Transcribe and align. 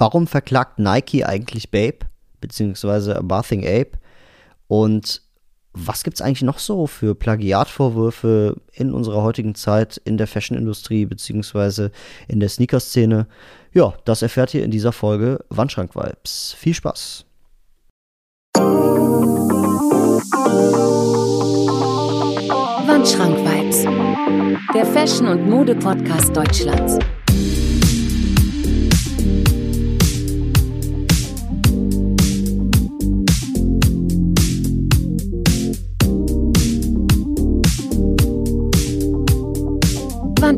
Warum 0.00 0.26
verklagt 0.26 0.78
Nike 0.78 1.26
eigentlich 1.26 1.70
Babe, 1.70 1.98
beziehungsweise 2.40 3.20
Bathing 3.22 3.66
Ape? 3.66 3.98
Und 4.66 5.20
was 5.74 6.04
gibt 6.04 6.14
es 6.16 6.22
eigentlich 6.22 6.40
noch 6.40 6.58
so 6.58 6.86
für 6.86 7.14
Plagiatvorwürfe 7.14 8.56
in 8.72 8.94
unserer 8.94 9.22
heutigen 9.22 9.54
Zeit 9.54 9.98
in 9.98 10.16
der 10.16 10.26
Fashion-Industrie, 10.26 11.04
beziehungsweise 11.04 11.92
in 12.28 12.40
der 12.40 12.48
Sneaker-Szene? 12.48 13.26
Ja, 13.74 13.92
das 14.06 14.22
erfährt 14.22 14.54
ihr 14.54 14.64
in 14.64 14.70
dieser 14.70 14.92
Folge 14.92 15.44
Wandschrank-Vibes. 15.50 16.54
Viel 16.56 16.72
Spaß! 16.72 17.26
Wandschrank-Vibes, 22.86 23.84
der 24.74 24.86
Fashion- 24.86 25.28
und 25.28 25.46
Mode-Podcast 25.50 26.34
Deutschlands. 26.34 26.98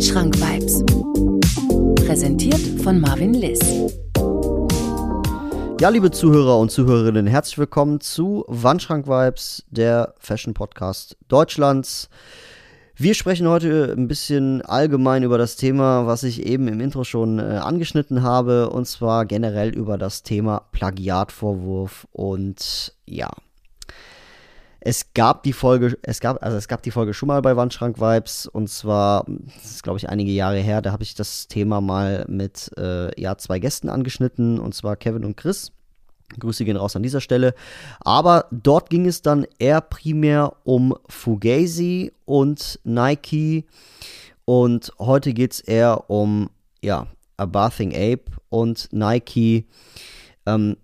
Wandschrank-Vibes. 0.02 0.84
Präsentiert 2.04 2.82
von 2.82 3.00
Marvin 3.00 3.34
Liss. 3.34 3.60
Ja, 5.80 5.90
liebe 5.90 6.10
Zuhörer 6.10 6.58
und 6.58 6.72
Zuhörerinnen, 6.72 7.28
herzlich 7.28 7.56
willkommen 7.56 8.00
zu 8.00 8.44
Wandschrank 8.48 9.06
Vibes, 9.06 9.64
der 9.70 10.14
Fashion 10.18 10.54
Podcast 10.54 11.16
Deutschlands. 11.28 12.10
Wir 12.96 13.14
sprechen 13.14 13.46
heute 13.46 13.94
ein 13.96 14.08
bisschen 14.08 14.62
allgemein 14.62 15.22
über 15.22 15.38
das 15.38 15.54
Thema, 15.54 16.04
was 16.04 16.24
ich 16.24 16.46
eben 16.46 16.66
im 16.66 16.80
Intro 16.80 17.04
schon 17.04 17.38
äh, 17.38 17.60
angeschnitten 17.62 18.24
habe, 18.24 18.70
und 18.70 18.88
zwar 18.88 19.24
generell 19.24 19.68
über 19.68 19.98
das 19.98 20.24
Thema 20.24 20.64
Plagiatvorwurf 20.72 22.08
und 22.10 22.92
ja, 23.06 23.30
es 24.84 25.14
gab 25.14 25.44
die 25.44 25.52
Folge, 25.52 25.96
es 26.02 26.18
gab, 26.18 26.42
also 26.42 26.56
es 26.56 26.66
gab 26.66 26.82
die 26.82 26.90
Folge 26.90 27.14
schon 27.14 27.28
mal 27.28 27.40
bei 27.40 27.56
Wandschrank 27.56 28.00
Vibes 28.00 28.46
und 28.46 28.68
zwar, 28.68 29.24
das 29.62 29.70
ist 29.70 29.82
glaube 29.84 29.98
ich 29.98 30.08
einige 30.08 30.32
Jahre 30.32 30.58
her, 30.58 30.82
da 30.82 30.90
habe 30.90 31.04
ich 31.04 31.14
das 31.14 31.46
Thema 31.46 31.80
mal 31.80 32.24
mit 32.28 32.68
äh, 32.76 33.20
ja, 33.20 33.38
zwei 33.38 33.60
Gästen 33.60 33.88
angeschnitten 33.88 34.58
und 34.58 34.74
zwar 34.74 34.96
Kevin 34.96 35.24
und 35.24 35.36
Chris. 35.36 35.70
Grüße 36.36 36.64
gehen 36.64 36.78
raus 36.78 36.96
an 36.96 37.02
dieser 37.02 37.20
Stelle. 37.20 37.54
Aber 38.00 38.46
dort 38.50 38.88
ging 38.88 39.06
es 39.06 39.20
dann 39.20 39.46
eher 39.58 39.82
primär 39.82 40.54
um 40.64 40.94
Fugazi 41.06 42.10
und 42.24 42.80
Nike. 42.84 43.66
Und 44.46 44.92
heute 44.98 45.34
geht 45.34 45.52
es 45.52 45.60
eher 45.60 46.08
um, 46.08 46.48
ja, 46.82 47.06
A 47.36 47.44
Bathing 47.44 47.92
Ape 47.94 48.24
und 48.48 48.88
Nike. 48.92 49.66
Ähm, 50.46 50.78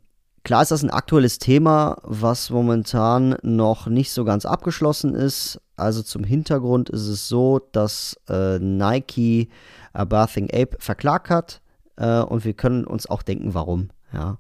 Klar 0.49 0.63
ist 0.63 0.71
das 0.71 0.83
ein 0.83 0.89
aktuelles 0.89 1.39
Thema, 1.39 1.99
was 2.05 2.49
momentan 2.49 3.37
noch 3.43 3.87
nicht 3.87 4.11
so 4.11 4.25
ganz 4.25 4.47
abgeschlossen 4.47 5.15
ist. 5.15 5.61
Also 5.77 6.03
zum 6.03 6.25
Hintergrund 6.25 6.89
ist 6.89 7.07
es 7.07 7.29
so, 7.29 7.59
dass 7.73 8.19
äh, 8.31 8.59
Nike 8.59 9.51
A 9.93 10.07
Bathing 10.07 10.47
Ape 10.51 10.79
verklagt 10.79 11.29
hat 11.29 11.61
äh, 11.97 12.21
und 12.21 12.47
wir 12.47 12.55
können 12.55 12.87
uns 12.87 13.07
auch 13.11 13.23
denken, 13.23 13.53
warum. 13.53 13.91
Ja. 14.15 14.39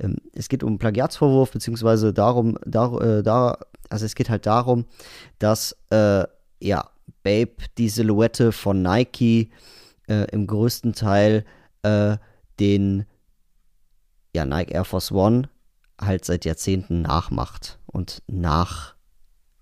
Ähm, 0.00 0.16
es 0.32 0.48
geht 0.48 0.64
um 0.64 0.78
Plagiatsvorwurf, 0.78 1.52
beziehungsweise 1.52 2.12
darum, 2.12 2.58
da, 2.66 2.98
äh, 2.98 3.22
da, 3.22 3.56
also 3.88 4.04
es 4.04 4.16
geht 4.16 4.28
halt 4.28 4.46
darum, 4.46 4.84
dass 5.38 5.76
äh, 5.90 6.24
ja, 6.58 6.90
Babe 7.22 7.52
die 7.78 7.88
Silhouette 7.88 8.50
von 8.50 8.82
Nike 8.82 9.50
äh, 10.08 10.26
im 10.32 10.48
größten 10.48 10.92
Teil 10.94 11.44
äh, 11.84 12.16
den 12.58 13.06
ja, 14.36 14.44
Nike 14.44 14.72
Air 14.72 14.84
Force 14.84 15.10
One 15.10 15.48
halt 16.00 16.26
seit 16.26 16.44
Jahrzehnten 16.44 17.02
nachmacht 17.02 17.78
und 17.86 18.22
nach 18.26 18.94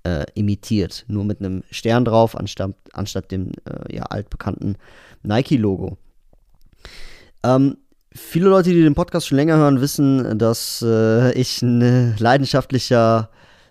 äh, 0.02 0.26
imitiert. 0.34 1.04
Nur 1.06 1.24
mit 1.24 1.38
einem 1.38 1.62
Stern 1.70 2.04
drauf, 2.04 2.36
anstatt, 2.36 2.74
anstatt 2.92 3.30
dem 3.30 3.52
äh, 3.64 3.94
ja, 3.94 4.02
altbekannten 4.02 4.76
Nike-Logo. 5.22 5.96
Ähm, 7.44 7.76
viele 8.12 8.48
Leute, 8.48 8.70
die 8.70 8.82
den 8.82 8.96
Podcast 8.96 9.28
schon 9.28 9.36
länger 9.36 9.56
hören, 9.56 9.80
wissen, 9.80 10.38
dass 10.38 10.82
äh, 10.84 11.32
ich 11.34 11.62
ein 11.62 12.16
leidenschaftlicher 12.18 13.30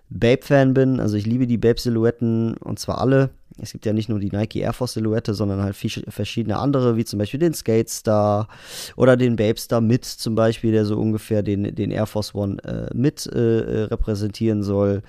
Babe-Fan 0.10 0.74
bin. 0.74 1.02
Also 1.02 1.18
ich 1.18 1.26
liebe 1.26 1.48
die 1.48 1.58
Babe-Silhouetten 1.58 2.56
und 2.58 2.80
zwar 2.80 3.02
alle. 3.02 3.32
Es 3.62 3.72
gibt 3.72 3.86
ja 3.86 3.94
nicht 3.94 4.10
nur 4.10 4.20
die 4.20 4.32
Nike 4.32 4.58
Air 4.62 4.74
Force 4.74 4.94
Silhouette, 4.94 5.34
sondern 5.34 5.62
halt 5.62 5.76
verschiedene 5.76 6.58
andere, 6.58 6.96
wie 6.98 7.06
zum 7.06 7.20
Beispiel 7.20 7.40
den 7.40 7.54
Skate 7.54 7.90
Star 7.90 8.48
oder 8.96 9.16
den 9.16 9.36
Babe 9.36 9.60
Star 9.60 9.80
mit 9.80 10.06
zum 10.06 10.34
Beispiel, 10.34 10.72
der 10.72 10.86
so 10.86 11.00
ungefähr 11.00 11.44
den, 11.44 11.76
den 11.76 11.92
Air 11.92 12.08
Force 12.08 12.34
One 12.34 12.64
äh, 12.64 12.90
mit 12.96 13.28
äh, 13.28 13.84
repräsentieren 13.84 14.64
soll. 14.64 15.04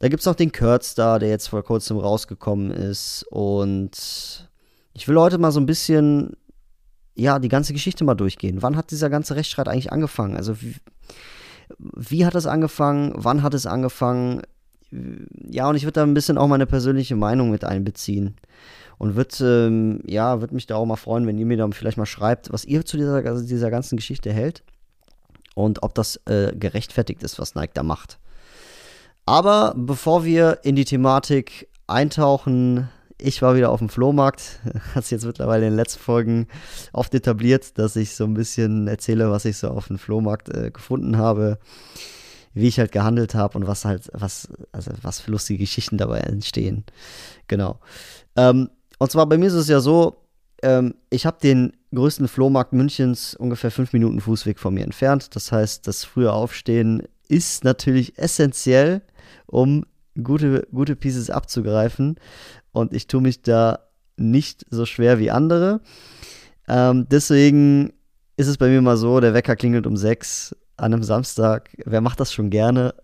Da 0.00 0.08
gibt 0.08 0.20
es 0.20 0.26
noch 0.26 0.34
den 0.34 0.50
Kurt 0.50 0.82
Star, 0.82 1.18
der 1.20 1.28
jetzt 1.28 1.48
vor 1.48 1.62
kurzem 1.62 1.98
rausgekommen 1.98 2.72
ist. 2.72 3.24
Und 3.30 4.48
ich 4.92 5.06
will 5.06 5.18
heute 5.18 5.38
mal 5.38 5.52
so 5.52 5.60
ein 5.60 5.66
bisschen, 5.66 6.36
ja, 7.14 7.38
die 7.38 7.48
ganze 7.48 7.72
Geschichte 7.72 8.02
mal 8.02 8.14
durchgehen. 8.14 8.62
Wann 8.62 8.76
hat 8.76 8.90
dieser 8.90 9.10
ganze 9.10 9.36
Rechtsstreit 9.36 9.68
eigentlich 9.68 9.92
angefangen? 9.92 10.36
Also 10.36 10.60
wie, 10.60 10.74
wie 11.78 12.26
hat 12.26 12.34
es 12.34 12.46
angefangen? 12.46 13.12
Wann 13.14 13.42
hat 13.44 13.54
es 13.54 13.66
angefangen? 13.66 14.42
Ja, 14.90 15.68
und 15.68 15.76
ich 15.76 15.84
würde 15.84 15.94
da 15.94 16.02
ein 16.02 16.14
bisschen 16.14 16.38
auch 16.38 16.48
meine 16.48 16.66
persönliche 16.66 17.16
Meinung 17.16 17.50
mit 17.50 17.64
einbeziehen. 17.64 18.36
Und 18.98 19.14
würde 19.14 19.66
ähm, 19.66 20.00
ja, 20.06 20.40
würd 20.40 20.52
mich 20.52 20.66
da 20.66 20.76
auch 20.76 20.86
mal 20.86 20.96
freuen, 20.96 21.26
wenn 21.26 21.38
ihr 21.38 21.44
mir 21.44 21.58
dann 21.58 21.72
vielleicht 21.72 21.98
mal 21.98 22.06
schreibt, 22.06 22.52
was 22.52 22.64
ihr 22.64 22.84
zu 22.84 22.96
dieser, 22.96 23.16
also 23.26 23.46
dieser 23.46 23.70
ganzen 23.70 23.96
Geschichte 23.96 24.32
hält 24.32 24.62
und 25.54 25.82
ob 25.82 25.94
das 25.94 26.16
äh, 26.26 26.52
gerechtfertigt 26.56 27.22
ist, 27.22 27.38
was 27.38 27.54
Nike 27.54 27.74
da 27.74 27.82
macht. 27.82 28.18
Aber 29.26 29.74
bevor 29.76 30.24
wir 30.24 30.60
in 30.62 30.76
die 30.76 30.86
Thematik 30.86 31.68
eintauchen, 31.86 32.88
ich 33.18 33.42
war 33.42 33.54
wieder 33.54 33.70
auf 33.70 33.80
dem 33.80 33.88
Flohmarkt. 33.90 34.60
Hat 34.94 35.04
sich 35.04 35.12
jetzt 35.12 35.26
mittlerweile 35.26 35.66
in 35.66 35.72
den 35.72 35.76
letzten 35.76 36.00
Folgen 36.00 36.46
oft 36.92 37.12
etabliert, 37.14 37.78
dass 37.78 37.96
ich 37.96 38.14
so 38.14 38.24
ein 38.24 38.34
bisschen 38.34 38.88
erzähle, 38.88 39.30
was 39.30 39.44
ich 39.44 39.58
so 39.58 39.68
auf 39.68 39.88
dem 39.88 39.98
Flohmarkt 39.98 40.48
äh, 40.48 40.70
gefunden 40.70 41.18
habe 41.18 41.58
wie 42.56 42.68
ich 42.68 42.78
halt 42.78 42.90
gehandelt 42.90 43.34
habe 43.34 43.58
und 43.58 43.66
was 43.66 43.84
halt, 43.84 44.08
was, 44.14 44.48
also 44.72 44.90
was 45.02 45.20
für 45.20 45.30
lustige 45.30 45.58
Geschichten 45.58 45.98
dabei 45.98 46.20
entstehen. 46.20 46.84
Genau. 47.48 47.78
Ähm, 48.34 48.70
und 48.98 49.12
zwar 49.12 49.26
bei 49.26 49.36
mir 49.36 49.48
ist 49.48 49.52
es 49.52 49.68
ja 49.68 49.80
so, 49.80 50.22
ähm, 50.62 50.94
ich 51.10 51.26
habe 51.26 51.36
den 51.42 51.74
größten 51.94 52.28
Flohmarkt 52.28 52.72
Münchens 52.72 53.34
ungefähr 53.34 53.70
fünf 53.70 53.92
Minuten 53.92 54.22
Fußweg 54.22 54.58
von 54.58 54.72
mir 54.72 54.84
entfernt. 54.84 55.36
Das 55.36 55.52
heißt, 55.52 55.86
das 55.86 56.04
frühe 56.04 56.32
Aufstehen 56.32 57.02
ist 57.28 57.62
natürlich 57.62 58.18
essentiell, 58.18 59.02
um 59.44 59.84
gute, 60.22 60.66
gute 60.72 60.96
Pieces 60.96 61.28
abzugreifen. 61.28 62.16
Und 62.72 62.94
ich 62.94 63.06
tue 63.06 63.20
mich 63.20 63.42
da 63.42 63.80
nicht 64.16 64.64
so 64.70 64.86
schwer 64.86 65.18
wie 65.18 65.30
andere. 65.30 65.82
Ähm, 66.68 67.06
deswegen 67.10 67.92
ist 68.38 68.48
es 68.48 68.56
bei 68.56 68.68
mir 68.68 68.80
mal 68.80 68.96
so, 68.96 69.20
der 69.20 69.34
Wecker 69.34 69.56
klingelt 69.56 69.86
um 69.86 69.98
sechs 69.98 70.56
an 70.76 70.92
einem 70.92 71.02
Samstag, 71.02 71.70
wer 71.84 72.00
macht 72.00 72.20
das 72.20 72.32
schon 72.32 72.50
gerne? 72.50 72.94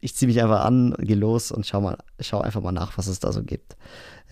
Ich 0.00 0.14
ziehe 0.14 0.28
mich 0.28 0.40
einfach 0.40 0.64
an, 0.64 0.94
gehe 0.98 1.16
los 1.16 1.50
und 1.50 1.66
schau, 1.66 1.80
mal, 1.80 1.98
schau 2.20 2.40
einfach 2.40 2.62
mal 2.62 2.72
nach, 2.72 2.96
was 2.96 3.08
es 3.08 3.18
da 3.18 3.32
so 3.32 3.42
gibt. 3.42 3.76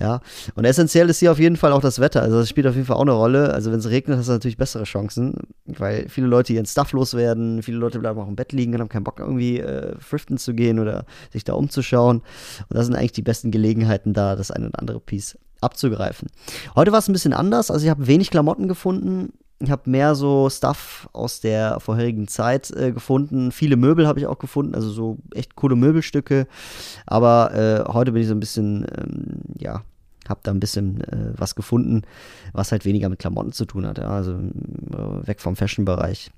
Ja, 0.00 0.20
und 0.54 0.64
essentiell 0.64 1.10
ist 1.10 1.18
hier 1.18 1.30
auf 1.30 1.38
jeden 1.38 1.56
Fall 1.56 1.72
auch 1.72 1.82
das 1.82 2.00
Wetter. 2.00 2.22
Also, 2.22 2.38
das 2.38 2.48
spielt 2.48 2.66
auf 2.66 2.74
jeden 2.74 2.86
Fall 2.86 2.96
auch 2.96 3.02
eine 3.02 3.12
Rolle. 3.12 3.52
Also, 3.52 3.70
wenn 3.70 3.80
es 3.80 3.90
regnet, 3.90 4.16
hast 4.16 4.28
du 4.28 4.32
natürlich 4.32 4.56
bessere 4.56 4.84
Chancen, 4.84 5.34
weil 5.66 6.08
viele 6.08 6.26
Leute 6.26 6.54
ihren 6.54 6.64
Stuff 6.64 6.92
loswerden. 6.92 7.62
Viele 7.62 7.76
Leute 7.76 7.98
bleiben 7.98 8.18
auch 8.18 8.26
im 8.26 8.34
Bett 8.34 8.52
liegen 8.52 8.72
und 8.74 8.80
haben 8.80 8.88
keinen 8.88 9.04
Bock, 9.04 9.20
irgendwie 9.20 9.58
äh, 9.58 9.94
thriften 9.96 10.38
zu 10.38 10.54
gehen 10.54 10.78
oder 10.78 11.04
sich 11.30 11.44
da 11.44 11.52
umzuschauen. 11.52 12.20
Und 12.20 12.76
das 12.76 12.86
sind 12.86 12.94
eigentlich 12.94 13.12
die 13.12 13.20
besten 13.20 13.50
Gelegenheiten, 13.50 14.14
da 14.14 14.36
das 14.36 14.50
ein 14.50 14.64
oder 14.64 14.78
andere 14.78 15.00
Piece 15.00 15.36
abzugreifen. 15.60 16.28
Heute 16.74 16.92
war 16.92 17.00
es 17.00 17.08
ein 17.08 17.12
bisschen 17.12 17.34
anders. 17.34 17.70
Also, 17.70 17.84
ich 17.84 17.90
habe 17.90 18.06
wenig 18.06 18.30
Klamotten 18.30 18.68
gefunden. 18.68 19.34
Ich 19.62 19.70
habe 19.70 19.90
mehr 19.90 20.14
so 20.14 20.48
Stuff 20.48 21.08
aus 21.12 21.40
der 21.40 21.80
vorherigen 21.80 22.28
Zeit 22.28 22.70
äh, 22.70 22.92
gefunden. 22.92 23.52
Viele 23.52 23.76
Möbel 23.76 24.06
habe 24.06 24.18
ich 24.18 24.26
auch 24.26 24.38
gefunden, 24.38 24.74
also 24.74 24.90
so 24.90 25.18
echt 25.34 25.54
coole 25.54 25.76
Möbelstücke. 25.76 26.46
Aber 27.06 27.54
äh, 27.54 27.92
heute 27.92 28.12
bin 28.12 28.22
ich 28.22 28.28
so 28.28 28.34
ein 28.34 28.40
bisschen, 28.40 28.86
ähm, 28.96 29.42
ja, 29.58 29.82
habe 30.28 30.40
da 30.42 30.50
ein 30.50 30.60
bisschen 30.60 31.02
äh, 31.02 31.34
was 31.36 31.54
gefunden, 31.54 32.02
was 32.54 32.72
halt 32.72 32.86
weniger 32.86 33.10
mit 33.10 33.18
Klamotten 33.18 33.52
zu 33.52 33.66
tun 33.66 33.86
hat. 33.86 33.98
Ja? 33.98 34.08
Also 34.08 34.32
äh, 34.32 35.26
weg 35.26 35.40
vom 35.40 35.56
Fashion-Bereich. 35.56 36.30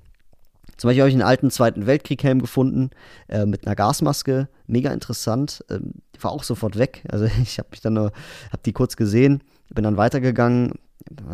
Zum 0.77 0.89
Beispiel 0.89 1.01
habe 1.01 1.09
ich 1.09 1.15
einen 1.15 1.21
alten 1.21 1.51
Zweiten 1.51 1.85
Weltkrieg-Helm 1.85 2.41
gefunden 2.41 2.89
äh, 3.29 3.45
mit 3.45 3.65
einer 3.65 3.75
Gasmaske. 3.75 4.49
Mega 4.67 4.91
interessant. 4.91 5.63
Ähm, 5.69 5.93
war 6.19 6.31
auch 6.31 6.43
sofort 6.43 6.77
weg. 6.77 7.03
Also 7.09 7.25
ich 7.41 7.59
habe 7.59 7.69
mich 7.71 7.81
dann 7.81 7.93
nur, 7.93 8.11
habe 8.51 8.63
die 8.65 8.73
kurz 8.73 8.97
gesehen, 8.97 9.43
bin 9.69 9.83
dann 9.83 9.97
weitergegangen, 9.97 10.73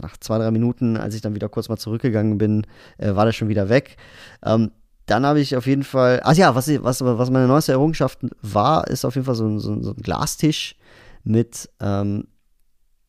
nach 0.01 0.17
zwei, 0.17 0.37
drei 0.37 0.51
Minuten, 0.51 0.97
als 0.97 1.15
ich 1.15 1.21
dann 1.21 1.35
wieder 1.35 1.49
kurz 1.49 1.69
mal 1.69 1.77
zurückgegangen 1.77 2.37
bin, 2.37 2.65
äh, 2.97 3.15
war 3.15 3.25
der 3.25 3.33
schon 3.33 3.49
wieder 3.49 3.69
weg. 3.69 3.97
Ähm, 4.43 4.71
dann 5.05 5.25
habe 5.25 5.39
ich 5.39 5.55
auf 5.55 5.65
jeden 5.65 5.83
Fall, 5.83 6.21
ach 6.23 6.35
ja, 6.35 6.53
was, 6.53 6.67
was, 6.83 7.03
was 7.03 7.31
meine 7.31 7.47
neueste 7.47 7.71
Errungenschaft 7.71 8.19
war, 8.41 8.87
ist 8.87 9.05
auf 9.05 9.15
jeden 9.15 9.25
Fall 9.25 9.35
so, 9.35 9.57
so, 9.57 9.81
so 9.81 9.91
ein 9.91 10.01
Glastisch 10.01 10.75
mit 11.23 11.69
ähm, 11.79 12.27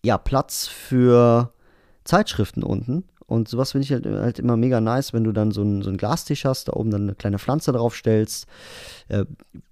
ja, 0.03 0.17
Platz 0.17 0.67
für 0.67 1.53
Zeitschriften 2.05 2.63
unten. 2.63 3.05
Und 3.27 3.49
sowas 3.49 3.73
finde 3.73 3.85
ich 3.85 3.93
halt, 3.93 4.07
halt, 4.07 4.39
immer 4.39 4.57
mega 4.57 4.81
nice, 4.81 5.13
wenn 5.13 5.25
du 5.25 5.33
dann 5.33 5.53
so 5.53 5.61
einen 5.61 5.83
so 5.83 5.93
Glastisch 5.93 6.45
hast, 6.45 6.69
da 6.69 6.73
oben 6.73 6.91
dann 6.91 7.03
eine 7.03 7.15
kleine 7.15 7.39
Pflanze 7.39 7.71
drauf 7.71 7.95
stellst. 7.95 8.47
Äh, 9.09 9.25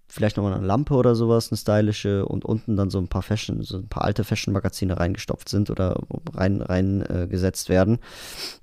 vielleicht 0.09 0.37
nochmal 0.37 0.55
eine 0.55 0.67
Lampe 0.67 0.95
oder 0.95 1.15
sowas, 1.15 1.51
eine 1.51 1.59
stylische 1.59 2.25
und 2.25 2.45
unten 2.45 2.77
dann 2.77 2.91
so 2.91 2.99
ein 2.99 3.09
paar 3.09 3.23
Fashion, 3.23 3.63
so 3.63 3.79
ein 3.79 3.89
paar 3.89 4.05
alte 4.05 4.25
Fashion-Magazine 4.25 4.99
reingestopft 4.99 5.49
sind 5.49 5.71
oder 5.71 6.01
rein, 6.35 6.63
reingesetzt 6.63 7.69
äh, 7.69 7.73
werden. 7.75 7.99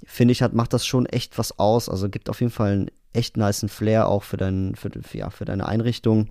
Finde 0.06 0.32
ich, 0.32 0.42
hat, 0.42 0.54
macht 0.54 0.74
das 0.74 0.86
schon 0.86 1.06
echt 1.06 1.38
was 1.38 1.60
aus. 1.60 1.88
Also 1.88 2.10
gibt 2.10 2.30
auf 2.30 2.42
jeden 2.42 2.52
Fall 2.52 2.72
einen 2.72 2.92
echt 3.14 3.38
niceen 3.38 3.70
Flair 3.70 4.08
auch 4.08 4.24
für, 4.24 4.38
dein, 4.38 4.76
für, 4.76 4.90
ja, 5.14 5.30
für 5.30 5.46
deine 5.46 5.68
Einrichtung. 5.68 6.30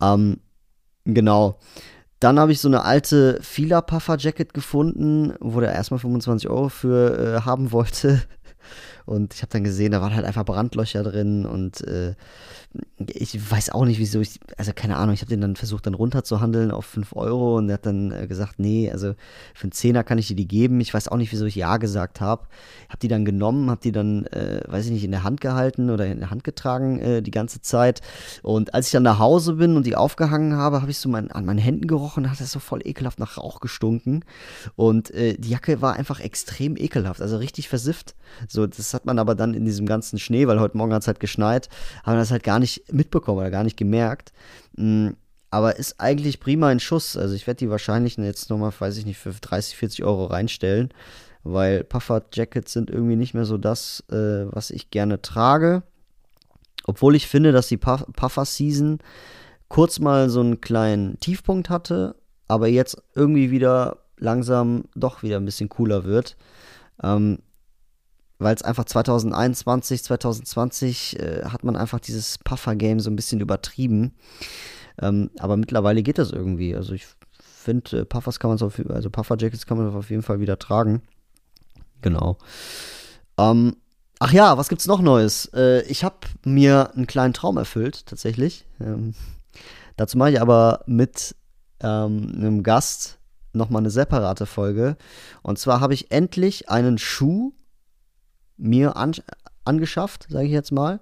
Ähm, 0.00 0.40
genau. 1.04 1.58
Dann 2.18 2.38
habe 2.38 2.52
ich 2.52 2.60
so 2.60 2.68
eine 2.68 2.82
alte 2.82 3.38
Fila 3.42 3.82
Puffer 3.82 4.16
Jacket 4.18 4.54
gefunden, 4.54 5.34
wo 5.40 5.60
der 5.60 5.72
erstmal 5.72 6.00
25 6.00 6.48
Euro 6.48 6.70
für 6.70 7.18
äh, 7.18 7.40
haben 7.42 7.72
wollte. 7.72 8.22
Und 9.06 9.34
ich 9.34 9.42
habe 9.42 9.50
dann 9.50 9.64
gesehen, 9.64 9.92
da 9.92 10.00
waren 10.00 10.14
halt 10.14 10.26
einfach 10.26 10.44
Brandlöcher 10.44 11.02
drin 11.02 11.46
und 11.46 11.80
äh, 11.86 12.14
ich 12.98 13.50
weiß 13.50 13.70
auch 13.70 13.84
nicht, 13.84 13.98
wieso 13.98 14.20
ich, 14.20 14.40
also 14.56 14.72
keine 14.74 14.96
Ahnung, 14.96 15.14
ich 15.14 15.20
habe 15.20 15.28
den 15.28 15.40
dann 15.40 15.56
versucht, 15.56 15.86
dann 15.86 15.94
runterzuhandeln 15.94 16.70
auf 16.70 16.86
5 16.86 17.14
Euro 17.14 17.56
und 17.58 17.68
er 17.68 17.74
hat 17.74 17.86
dann 17.86 18.10
äh, 18.10 18.26
gesagt, 18.26 18.58
nee, 18.58 18.90
also 18.90 19.14
für 19.54 19.64
einen 19.64 19.72
Zehner 19.72 20.02
kann 20.04 20.18
ich 20.18 20.28
dir 20.28 20.36
die 20.36 20.48
geben. 20.48 20.80
Ich 20.80 20.92
weiß 20.92 21.08
auch 21.08 21.16
nicht, 21.16 21.32
wieso 21.32 21.44
ich 21.44 21.54
Ja 21.54 21.76
gesagt 21.76 22.20
habe. 22.20 22.46
Habe 22.88 22.98
die 23.00 23.08
dann 23.08 23.24
genommen, 23.24 23.70
habe 23.70 23.80
die 23.82 23.92
dann, 23.92 24.26
äh, 24.26 24.60
weiß 24.66 24.86
ich 24.86 24.92
nicht, 24.92 25.04
in 25.04 25.10
der 25.10 25.22
Hand 25.22 25.40
gehalten 25.40 25.90
oder 25.90 26.06
in 26.06 26.20
der 26.20 26.30
Hand 26.30 26.44
getragen 26.44 26.98
äh, 26.98 27.22
die 27.22 27.30
ganze 27.30 27.60
Zeit. 27.60 28.00
Und 28.42 28.74
als 28.74 28.86
ich 28.86 28.92
dann 28.92 29.02
nach 29.02 29.18
Hause 29.18 29.54
bin 29.54 29.76
und 29.76 29.86
die 29.86 29.96
aufgehangen 29.96 30.56
habe, 30.56 30.80
habe 30.80 30.90
ich 30.90 30.98
so 30.98 31.08
mein, 31.08 31.30
an 31.30 31.44
meinen 31.44 31.58
Händen 31.58 31.86
gerochen, 31.86 32.30
hat 32.30 32.40
es 32.40 32.52
so 32.52 32.58
voll 32.58 32.80
ekelhaft 32.84 33.18
nach 33.18 33.36
Rauch 33.36 33.60
gestunken. 33.60 34.24
Und 34.74 35.10
äh, 35.12 35.36
die 35.38 35.50
Jacke 35.50 35.80
war 35.80 35.94
einfach 35.94 36.20
extrem 36.20 36.76
ekelhaft, 36.76 37.20
also 37.22 37.36
richtig 37.36 37.68
versifft. 37.68 38.14
So, 38.48 38.66
das 38.66 38.94
hat 38.96 39.06
man 39.06 39.18
aber 39.18 39.34
dann 39.34 39.54
in 39.54 39.64
diesem 39.64 39.86
ganzen 39.86 40.18
Schnee, 40.18 40.48
weil 40.48 40.58
heute 40.58 40.76
Morgen 40.76 40.92
hat 40.92 41.02
es 41.02 41.06
halt 41.06 41.20
geschneit, 41.20 41.68
haben 42.02 42.18
das 42.18 42.32
halt 42.32 42.42
gar 42.42 42.58
nicht 42.58 42.92
mitbekommen 42.92 43.38
oder 43.38 43.50
gar 43.50 43.62
nicht 43.62 43.76
gemerkt. 43.76 44.32
Mm, 44.76 45.10
aber 45.50 45.76
ist 45.76 46.00
eigentlich 46.00 46.40
prima 46.40 46.68
ein 46.68 46.80
Schuss. 46.80 47.16
Also 47.16 47.34
ich 47.34 47.46
werde 47.46 47.58
die 47.58 47.70
wahrscheinlich 47.70 48.16
jetzt 48.16 48.50
nochmal, 48.50 48.72
weiß 48.76 48.96
ich 48.96 49.06
nicht, 49.06 49.18
für 49.18 49.30
30, 49.30 49.76
40 49.76 50.04
Euro 50.04 50.24
reinstellen, 50.26 50.92
weil 51.44 51.84
Puffer-Jackets 51.84 52.72
sind 52.72 52.90
irgendwie 52.90 53.16
nicht 53.16 53.34
mehr 53.34 53.44
so 53.44 53.56
das, 53.56 54.02
äh, 54.10 54.46
was 54.50 54.70
ich 54.70 54.90
gerne 54.90 55.22
trage. 55.22 55.82
Obwohl 56.84 57.14
ich 57.14 57.28
finde, 57.28 57.52
dass 57.52 57.68
die 57.68 57.76
Puffer-Season 57.76 58.98
kurz 59.68 59.98
mal 59.98 60.30
so 60.30 60.40
einen 60.40 60.60
kleinen 60.60 61.18
Tiefpunkt 61.20 61.70
hatte, 61.70 62.16
aber 62.48 62.68
jetzt 62.68 63.02
irgendwie 63.14 63.50
wieder 63.50 63.98
langsam 64.18 64.84
doch 64.94 65.22
wieder 65.22 65.36
ein 65.36 65.44
bisschen 65.44 65.68
cooler 65.68 66.04
wird. 66.04 66.36
Ähm, 67.02 67.38
weil 68.38 68.54
es 68.54 68.62
einfach 68.62 68.84
2021, 68.84 70.02
2020 70.02 71.18
äh, 71.18 71.44
hat 71.44 71.64
man 71.64 71.76
einfach 71.76 72.00
dieses 72.00 72.38
Puffer-Game 72.38 73.00
so 73.00 73.10
ein 73.10 73.16
bisschen 73.16 73.40
übertrieben. 73.40 74.14
Ähm, 75.00 75.30
aber 75.38 75.56
mittlerweile 75.56 76.02
geht 76.02 76.18
das 76.18 76.30
irgendwie. 76.30 76.74
Also 76.74 76.94
ich 76.94 77.06
finde, 77.40 78.00
äh, 78.00 78.04
Puffers 78.04 78.38
kann 78.38 78.50
man 78.50 78.60
auf, 78.60 78.80
also 78.88 79.10
Puffer-Jackets 79.10 79.66
kann 79.66 79.78
man 79.78 79.94
auf 79.94 80.10
jeden 80.10 80.22
Fall 80.22 80.40
wieder 80.40 80.58
tragen. 80.58 81.02
Genau. 82.02 82.38
Ähm, 83.38 83.76
ach 84.18 84.32
ja, 84.32 84.58
was 84.58 84.68
gibt's 84.68 84.86
noch 84.86 85.00
Neues? 85.00 85.50
Äh, 85.54 85.82
ich 85.82 86.04
habe 86.04 86.16
mir 86.44 86.92
einen 86.94 87.06
kleinen 87.06 87.34
Traum 87.34 87.56
erfüllt, 87.56 88.06
tatsächlich. 88.06 88.66
Ähm, 88.80 89.14
dazu 89.96 90.18
mache 90.18 90.32
ich 90.32 90.40
aber 90.40 90.82
mit 90.86 91.34
ähm, 91.80 92.32
einem 92.36 92.62
Gast 92.62 93.18
nochmal 93.52 93.80
eine 93.80 93.90
separate 93.90 94.46
Folge. 94.46 94.96
Und 95.42 95.58
zwar 95.58 95.80
habe 95.80 95.94
ich 95.94 96.10
endlich 96.10 96.68
einen 96.68 96.98
Schuh 96.98 97.54
mir 98.56 98.96
an, 98.96 99.12
angeschafft, 99.64 100.26
sage 100.28 100.46
ich 100.46 100.52
jetzt 100.52 100.72
mal, 100.72 101.00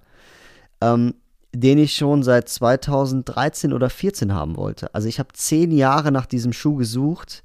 ähm, 0.81 1.15
den 1.55 1.79
ich 1.79 1.95
schon 1.95 2.23
seit 2.23 2.49
2013 2.49 3.73
oder 3.73 3.89
14 3.89 4.35
haben 4.35 4.57
wollte. 4.57 4.93
Also 4.95 5.09
ich 5.09 5.19
habe 5.19 5.29
zehn 5.33 5.71
Jahre 5.71 6.11
nach 6.11 6.27
diesem 6.27 6.53
Schuh 6.53 6.77
gesucht, 6.77 7.45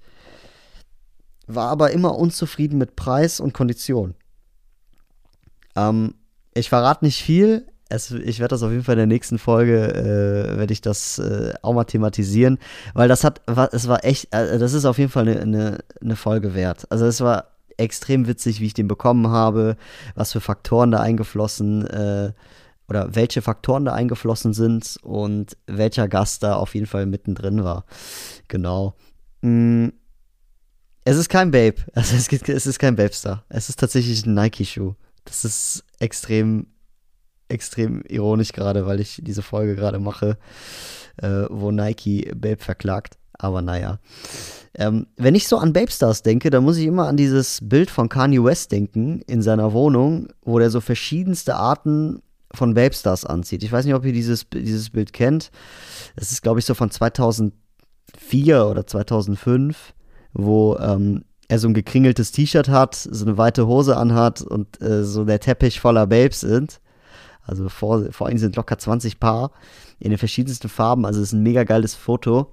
war 1.48 1.70
aber 1.70 1.92
immer 1.92 2.16
unzufrieden 2.16 2.78
mit 2.78 2.96
Preis 2.96 3.40
und 3.40 3.54
Kondition. 3.54 4.16
Ähm, 5.76 6.16
ich 6.54 6.70
verrate 6.70 7.06
nicht 7.06 7.22
viel. 7.22 7.68
Es, 7.92 8.12
ich 8.12 8.40
werde 8.40 8.54
das 8.54 8.62
auf 8.62 8.72
jeden 8.72 8.84
Fall 8.84 8.94
in 8.94 9.00
der 9.00 9.08
nächsten 9.08 9.40
Folge, 9.40 9.94
äh, 9.94 10.58
werde 10.58 10.74
ich 10.74 10.82
das 10.82 11.18
äh, 11.18 11.54
auch 11.64 11.74
mal 11.74 11.86
thematisieren, 11.86 12.60
weil 12.94 13.08
das 13.08 13.24
hat, 13.24 13.42
es 13.72 13.88
war 13.88 14.06
echt, 14.06 14.32
äh, 14.32 14.60
das 14.60 14.74
ist 14.74 14.86
auf 14.86 15.00
jeden 15.00 15.10
Fall 15.10 15.28
eine, 15.28 15.40
eine, 15.40 15.78
eine 16.00 16.16
Folge 16.16 16.54
wert. 16.54 16.86
Also 16.92 17.06
es 17.06 17.20
war 17.22 17.46
extrem 17.80 18.28
witzig, 18.28 18.60
wie 18.60 18.66
ich 18.68 18.74
den 18.74 18.88
bekommen 18.88 19.30
habe, 19.30 19.78
was 20.16 20.32
für 20.32 20.42
Faktoren 20.42 20.92
da 20.92 21.00
eingeflossen 21.00 21.88
äh, 21.88 22.34
oder 22.88 23.16
welche 23.16 23.42
Faktoren 23.42 23.86
da 23.86 23.94
eingeflossen 23.94 24.54
sind 24.54 24.98
und 25.02 25.56
welcher 25.68 26.08
Gast 26.08 26.44
da 26.44 26.56
auf 26.56 26.76
jeden 26.76 26.88
Fall 26.88 27.06
mittendrin 27.06 27.64
war. 27.64 27.86
Genau. 28.48 28.96
Mm. 29.42 29.90
Es 31.06 31.18
ist 31.18 31.30
kein 31.30 31.52
Babe. 31.52 31.78
Also 31.94 32.16
es, 32.16 32.28
gibt, 32.28 32.50
es 32.50 32.68
ist 32.68 32.80
kein 32.80 32.96
Babestar. 32.96 33.46
Es 33.50 33.70
ist 33.70 33.80
tatsächlich 33.80 34.26
ein 34.26 34.34
Nike-Schuh. 34.34 34.94
Das 35.26 35.46
ist 35.46 35.84
extrem, 36.00 36.68
extrem 37.48 38.02
ironisch 38.08 38.52
gerade, 38.52 38.86
weil 38.86 39.00
ich 39.00 39.22
diese 39.24 39.42
Folge 39.42 39.76
gerade 39.76 40.00
mache, 40.00 40.38
äh, 41.18 41.46
wo 41.50 41.72
Nike 41.72 42.32
Babe 42.36 42.62
verklagt. 42.62 43.18
Aber 43.34 43.62
naja. 43.62 44.00
Ähm, 44.76 45.08
wenn 45.18 45.36
ich 45.36 45.48
so 45.48 45.58
an 45.58 45.74
Babestars 45.74 46.22
denke, 46.22 46.50
dann 46.50 46.64
muss 46.64 46.78
ich 46.78 46.86
immer 46.86 47.08
an 47.08 47.18
dieses 47.18 47.60
Bild 47.62 47.90
von 47.90 48.10
Kanye 48.10 48.44
West 48.44 48.72
denken 48.72 49.22
in 49.28 49.42
seiner 49.42 49.74
Wohnung, 49.74 50.28
wo 50.44 50.60
der 50.60 50.70
so 50.70 50.80
verschiedenste 50.80 51.56
Arten 51.56 52.22
von 52.54 52.74
Babestars 52.74 53.26
anzieht. 53.26 53.64
Ich 53.64 53.72
weiß 53.72 53.86
nicht, 53.86 53.96
ob 53.96 54.06
ihr 54.06 54.14
dieses, 54.14 54.48
dieses 54.50 54.90
Bild 54.90 55.14
kennt. 55.14 55.52
Das 56.16 56.32
ist, 56.32 56.42
glaube 56.42 56.60
ich, 56.60 56.66
so 56.66 56.74
von 56.74 56.92
2004 56.92 58.66
oder 58.66 58.86
2005, 58.86 59.94
wo 60.34 60.78
ähm, 60.78 61.24
er 61.48 61.60
so 61.60 61.68
ein 61.68 61.74
gekringeltes 61.74 62.32
T-Shirt 62.32 62.70
hat, 62.70 62.96
so 62.96 63.26
eine 63.26 63.38
weite 63.38 63.68
Hose 63.68 63.98
anhat 63.98 64.42
und 64.42 64.82
äh, 64.82 65.04
so 65.04 65.26
der 65.26 65.40
Teppich 65.40 65.80
voller 65.80 66.08
Babes 66.08 66.42
sind. 66.42 66.80
Also 67.42 67.70
vor, 67.70 68.12
vor 68.12 68.30
ihm 68.30 68.38
sind 68.38 68.56
locker 68.56 68.78
20 68.78 69.20
Paar 69.20 69.52
in 70.00 70.12
den 70.12 70.20
verschiedensten 70.20 70.70
Farben. 70.70 71.06
Also 71.06 71.20
es 71.20 71.30
ist 71.30 71.34
ein 71.34 71.44
mega 71.44 71.64
geiles 71.64 71.96
Foto. 71.96 72.52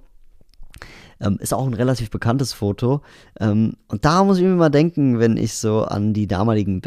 Ähm, 1.19 1.37
ist 1.39 1.53
auch 1.53 1.65
ein 1.65 1.73
relativ 1.73 2.09
bekanntes 2.09 2.53
Foto. 2.53 3.01
Ähm, 3.39 3.73
und 3.87 4.05
da 4.05 4.23
muss 4.23 4.37
ich 4.37 4.43
mir 4.43 4.55
mal 4.55 4.69
denken, 4.69 5.19
wenn 5.19 5.37
ich 5.37 5.53
so 5.53 5.83
an 5.83 6.13
die 6.13 6.27
damaligen 6.27 6.81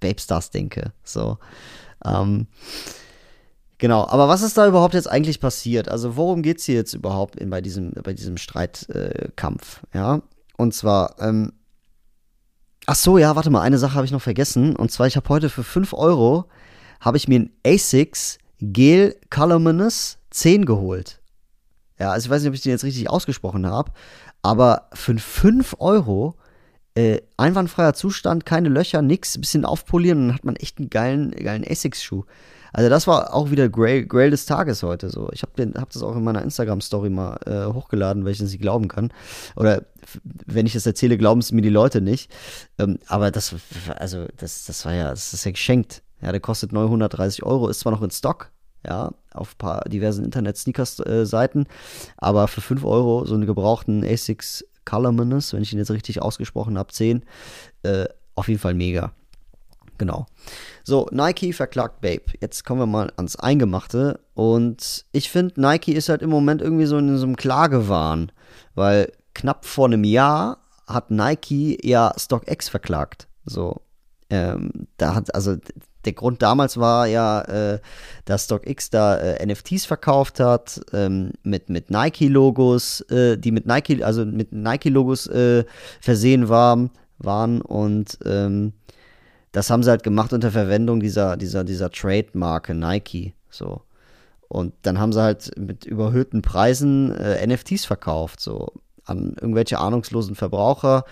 Babestars 0.00 0.50
denke. 0.50 0.92
So. 1.02 1.38
Ähm, 2.04 2.46
Genau, 3.78 4.06
aber 4.06 4.28
was 4.28 4.42
ist 4.42 4.56
da 4.56 4.66
überhaupt 4.66 4.94
jetzt 4.94 5.10
eigentlich 5.10 5.40
passiert? 5.40 5.88
Also 5.88 6.16
worum 6.16 6.42
geht 6.42 6.58
es 6.58 6.64
hier 6.64 6.76
jetzt 6.76 6.94
überhaupt 6.94 7.36
in, 7.36 7.50
bei 7.50 7.60
diesem, 7.60 7.92
bei 8.02 8.14
diesem 8.14 8.36
Streitkampf? 8.36 9.82
Äh, 9.92 9.98
ja, 9.98 10.22
und 10.56 10.72
zwar, 10.72 11.16
ähm, 11.20 11.52
ach 12.86 12.94
so, 12.94 13.18
ja, 13.18 13.34
warte 13.36 13.50
mal, 13.50 13.62
eine 13.62 13.78
Sache 13.78 13.94
habe 13.94 14.06
ich 14.06 14.12
noch 14.12 14.22
vergessen. 14.22 14.76
Und 14.76 14.90
zwar, 14.90 15.06
ich 15.06 15.16
habe 15.16 15.28
heute 15.28 15.50
für 15.50 15.64
5 15.64 15.92
Euro, 15.92 16.46
habe 17.00 17.16
ich 17.16 17.28
mir 17.28 17.40
ein 17.40 17.50
ASICS 17.66 18.38
Gel 18.60 19.16
Columnus 19.28 20.18
10 20.30 20.64
geholt. 20.64 21.20
Ja, 22.04 22.12
also 22.12 22.26
ich 22.26 22.30
weiß 22.30 22.42
nicht, 22.42 22.50
ob 22.50 22.54
ich 22.54 22.60
den 22.60 22.72
jetzt 22.72 22.84
richtig 22.84 23.08
ausgesprochen 23.08 23.64
habe, 23.64 23.90
aber 24.42 24.90
für 24.92 25.16
5 25.16 25.76
Euro 25.78 26.34
äh, 26.94 27.22
einwandfreier 27.38 27.94
Zustand, 27.94 28.44
keine 28.44 28.68
Löcher, 28.68 29.00
nix, 29.00 29.38
bisschen 29.38 29.64
aufpolieren 29.64 30.18
und 30.18 30.28
dann 30.28 30.34
hat 30.34 30.44
man 30.44 30.56
echt 30.56 30.78
einen 30.78 30.90
geilen, 30.90 31.30
geilen 31.30 31.64
Essex-Schuh. 31.64 32.24
Also 32.74 32.90
das 32.90 33.06
war 33.06 33.32
auch 33.32 33.50
wieder 33.50 33.70
Grail, 33.70 34.04
Grail 34.04 34.30
des 34.30 34.44
Tages 34.44 34.82
heute 34.82 35.08
so. 35.08 35.30
Ich 35.32 35.40
habe 35.40 35.72
hab 35.80 35.88
das 35.88 36.02
auch 36.02 36.14
in 36.14 36.24
meiner 36.24 36.42
Instagram-Story 36.42 37.08
mal 37.08 37.38
äh, 37.46 37.72
hochgeladen, 37.72 38.22
das 38.26 38.38
nicht 38.40 38.60
glauben 38.60 38.88
kann. 38.88 39.10
Oder 39.56 39.86
wenn 40.44 40.66
ich 40.66 40.74
das 40.74 40.84
erzähle, 40.84 41.16
glauben 41.16 41.40
es 41.40 41.52
mir 41.52 41.62
die 41.62 41.70
Leute 41.70 42.02
nicht. 42.02 42.30
Ähm, 42.78 42.98
aber 43.06 43.30
das, 43.30 43.54
also 43.96 44.26
das, 44.36 44.66
das 44.66 44.84
war 44.84 44.92
ja, 44.92 45.08
das 45.08 45.32
ist 45.32 45.46
ja 45.46 45.52
geschenkt. 45.52 46.02
Ja, 46.20 46.32
der 46.32 46.40
kostet 46.40 46.70
930 46.72 47.44
Euro, 47.44 47.68
ist 47.68 47.80
zwar 47.80 47.92
noch 47.92 48.02
in 48.02 48.10
Stock, 48.10 48.50
ja, 48.86 49.12
auf 49.32 49.56
paar 49.58 49.82
diversen 49.88 50.24
Internet-Sneakers-Seiten. 50.24 51.66
Aber 52.16 52.48
für 52.48 52.60
5 52.60 52.84
Euro 52.84 53.24
so 53.24 53.34
einen 53.34 53.46
gebrauchten 53.46 54.04
ASICS 54.04 54.64
Columnus, 54.84 55.52
wenn 55.52 55.62
ich 55.62 55.72
ihn 55.72 55.78
jetzt 55.78 55.90
richtig 55.90 56.20
ausgesprochen 56.22 56.78
habe, 56.78 56.92
10, 56.92 57.24
äh, 57.82 58.06
auf 58.34 58.48
jeden 58.48 58.60
Fall 58.60 58.74
mega. 58.74 59.12
Genau. 59.98 60.26
So, 60.82 61.06
Nike 61.12 61.52
verklagt 61.52 62.00
Babe. 62.00 62.24
Jetzt 62.40 62.64
kommen 62.64 62.80
wir 62.80 62.86
mal 62.86 63.12
ans 63.16 63.36
Eingemachte. 63.36 64.20
Und 64.34 65.04
ich 65.12 65.30
finde, 65.30 65.60
Nike 65.60 65.92
ist 65.92 66.08
halt 66.08 66.22
im 66.22 66.30
Moment 66.30 66.62
irgendwie 66.62 66.86
so 66.86 66.98
in 66.98 67.16
so 67.16 67.24
einem 67.24 67.36
Klagewahn. 67.36 68.32
Weil 68.74 69.12
knapp 69.34 69.64
vor 69.64 69.86
einem 69.86 70.04
Jahr 70.04 70.58
hat 70.86 71.10
Nike 71.10 71.78
ja 71.82 72.12
StockX 72.16 72.68
verklagt. 72.68 73.28
So. 73.44 73.82
Ähm, 74.30 74.88
da 74.96 75.14
hat, 75.14 75.34
also 75.34 75.56
der 76.06 76.12
Grund 76.12 76.42
damals 76.42 76.78
war 76.78 77.06
ja, 77.06 77.40
äh, 77.42 77.80
dass 78.24 78.44
StockX 78.44 78.90
da 78.90 79.16
äh, 79.16 79.46
NFTs 79.46 79.86
verkauft 79.86 80.40
hat 80.40 80.80
ähm, 80.92 81.32
mit, 81.42 81.68
mit 81.68 81.90
Nike-Logos, 81.90 83.02
äh, 83.10 83.36
die 83.36 83.52
mit 83.52 83.66
Nike, 83.66 84.02
also 84.02 84.24
mit 84.24 84.52
Nike-Logos 84.52 85.26
äh, 85.28 85.64
versehen 86.00 86.48
waren. 86.48 86.90
waren 87.18 87.60
und 87.60 88.18
ähm, 88.24 88.72
das 89.52 89.70
haben 89.70 89.84
sie 89.84 89.90
halt 89.90 90.02
gemacht 90.02 90.32
unter 90.32 90.50
Verwendung 90.50 90.98
dieser, 90.98 91.36
dieser, 91.36 91.62
dieser 91.62 91.90
Trademarke 91.90 92.74
Nike. 92.74 93.34
So. 93.50 93.82
Und 94.48 94.74
dann 94.82 94.98
haben 94.98 95.12
sie 95.12 95.22
halt 95.22 95.52
mit 95.56 95.84
überhöhten 95.84 96.42
Preisen 96.42 97.12
äh, 97.12 97.46
NFTs 97.46 97.84
verkauft, 97.84 98.40
so 98.40 98.72
an 99.04 99.34
irgendwelche 99.40 99.78
ahnungslosen 99.78 100.34
Verbraucher, 100.34 101.04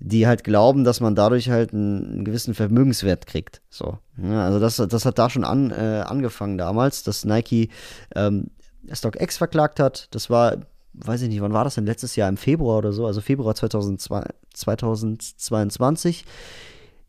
die 0.00 0.26
halt 0.26 0.44
glauben, 0.44 0.84
dass 0.84 1.00
man 1.00 1.14
dadurch 1.14 1.50
halt 1.50 1.72
einen, 1.72 2.24
gewissen 2.24 2.54
Vermögenswert 2.54 3.26
kriegt. 3.26 3.62
So. 3.70 3.98
Ja, 4.22 4.44
also 4.44 4.60
das, 4.60 4.76
das 4.76 5.04
hat 5.04 5.18
da 5.18 5.30
schon 5.30 5.44
an, 5.44 5.70
äh, 5.70 6.04
angefangen 6.06 6.58
damals, 6.58 7.02
dass 7.02 7.24
Nike 7.24 7.70
ähm, 8.14 8.50
StockX 8.90 9.36
verklagt 9.36 9.80
hat. 9.80 10.08
Das 10.10 10.30
war, 10.30 10.56
weiß 10.94 11.22
ich 11.22 11.28
nicht, 11.28 11.40
wann 11.40 11.52
war 11.52 11.64
das 11.64 11.76
denn? 11.76 11.86
Letztes 11.86 12.16
Jahr 12.16 12.28
im 12.28 12.36
Februar 12.36 12.78
oder 12.78 12.92
so, 12.92 13.06
also 13.06 13.20
Februar 13.20 13.54
2002, 13.54 14.24
2022. 14.52 16.24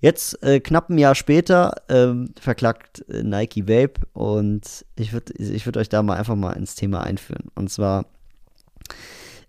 Jetzt, 0.02 0.44
äh, 0.44 0.60
knapp 0.60 0.90
ein 0.90 0.98
Jahr 0.98 1.16
später, 1.16 1.74
ähm, 1.90 2.30
verklagt 2.40 3.06
äh, 3.10 3.24
Nike 3.24 3.68
Vape 3.68 4.02
und 4.14 4.86
ich 4.96 5.14
würde 5.14 5.34
ich 5.34 5.66
würd 5.66 5.78
euch 5.78 5.90
da 5.90 6.04
mal 6.04 6.18
einfach 6.18 6.36
mal 6.36 6.54
ins 6.54 6.76
Thema 6.76 7.02
einführen. 7.02 7.50
Und 7.56 7.72
zwar, 7.72 8.06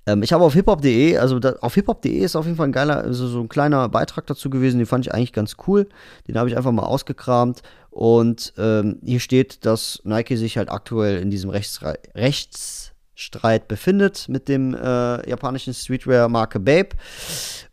ähm, 0.06 0.22
ich 0.22 0.32
habe 0.32 0.44
auf 0.44 0.54
hiphop.de, 0.54 1.18
also 1.18 1.38
da, 1.38 1.56
auf 1.60 1.74
hiphop.de 1.74 2.18
ist 2.18 2.36
auf 2.36 2.44
jeden 2.46 2.56
Fall 2.56 2.68
ein 2.68 2.72
geiler, 2.72 2.98
also 2.98 3.26
so 3.26 3.40
ein 3.40 3.48
kleiner 3.48 3.88
Beitrag 3.88 4.26
dazu 4.26 4.48
gewesen, 4.50 4.78
den 4.78 4.86
fand 4.86 5.06
ich 5.06 5.12
eigentlich 5.12 5.32
ganz 5.32 5.56
cool. 5.66 5.88
Den 6.28 6.38
habe 6.38 6.48
ich 6.48 6.56
einfach 6.56 6.72
mal 6.72 6.84
ausgekramt 6.84 7.62
und 7.90 8.52
ähm, 8.56 9.00
hier 9.04 9.20
steht, 9.20 9.64
dass 9.66 10.00
Nike 10.04 10.36
sich 10.36 10.58
halt 10.58 10.70
aktuell 10.70 11.18
in 11.18 11.30
diesem 11.30 11.50
Rechtsre 11.50 11.98
Rechtsstreit 12.14 13.68
befindet 13.68 14.28
mit 14.28 14.48
dem 14.48 14.74
äh, 14.74 15.28
japanischen 15.28 15.74
Streetwear-Marke 15.74 16.60
Babe. 16.60 16.90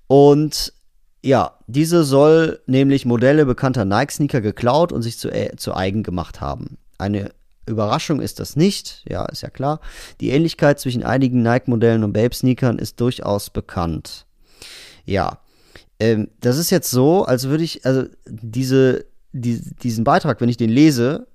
Und 0.07 0.73
ja, 1.21 1.59
diese 1.67 2.03
soll 2.03 2.61
nämlich 2.65 3.05
Modelle 3.05 3.45
bekannter 3.45 3.85
Nike-Sneaker 3.85 4.41
geklaut 4.41 4.91
und 4.91 5.03
sich 5.03 5.17
zu, 5.17 5.29
äh, 5.29 5.55
zu 5.55 5.75
eigen 5.75 6.03
gemacht 6.03 6.41
haben. 6.41 6.77
Eine 6.97 7.31
Überraschung 7.65 8.21
ist 8.21 8.39
das 8.39 8.55
nicht, 8.55 9.03
ja, 9.07 9.25
ist 9.25 9.41
ja 9.41 9.49
klar. 9.49 9.79
Die 10.19 10.31
Ähnlichkeit 10.31 10.79
zwischen 10.79 11.03
einigen 11.03 11.41
Nike-Modellen 11.41 12.03
und 12.03 12.13
Babe-Sneakern 12.13 12.77
ist 12.79 12.99
durchaus 12.99 13.49
bekannt. 13.49 14.25
Ja, 15.05 15.39
ähm, 15.99 16.29
das 16.41 16.57
ist 16.57 16.69
jetzt 16.69 16.91
so, 16.91 17.23
als 17.25 17.47
würde 17.47 17.63
ich, 17.63 17.85
also 17.85 18.03
diese, 18.27 19.05
die, 19.31 19.61
diesen 19.61 20.03
Beitrag, 20.03 20.41
wenn 20.41 20.49
ich 20.49 20.57
den 20.57 20.69
lese, 20.69 21.27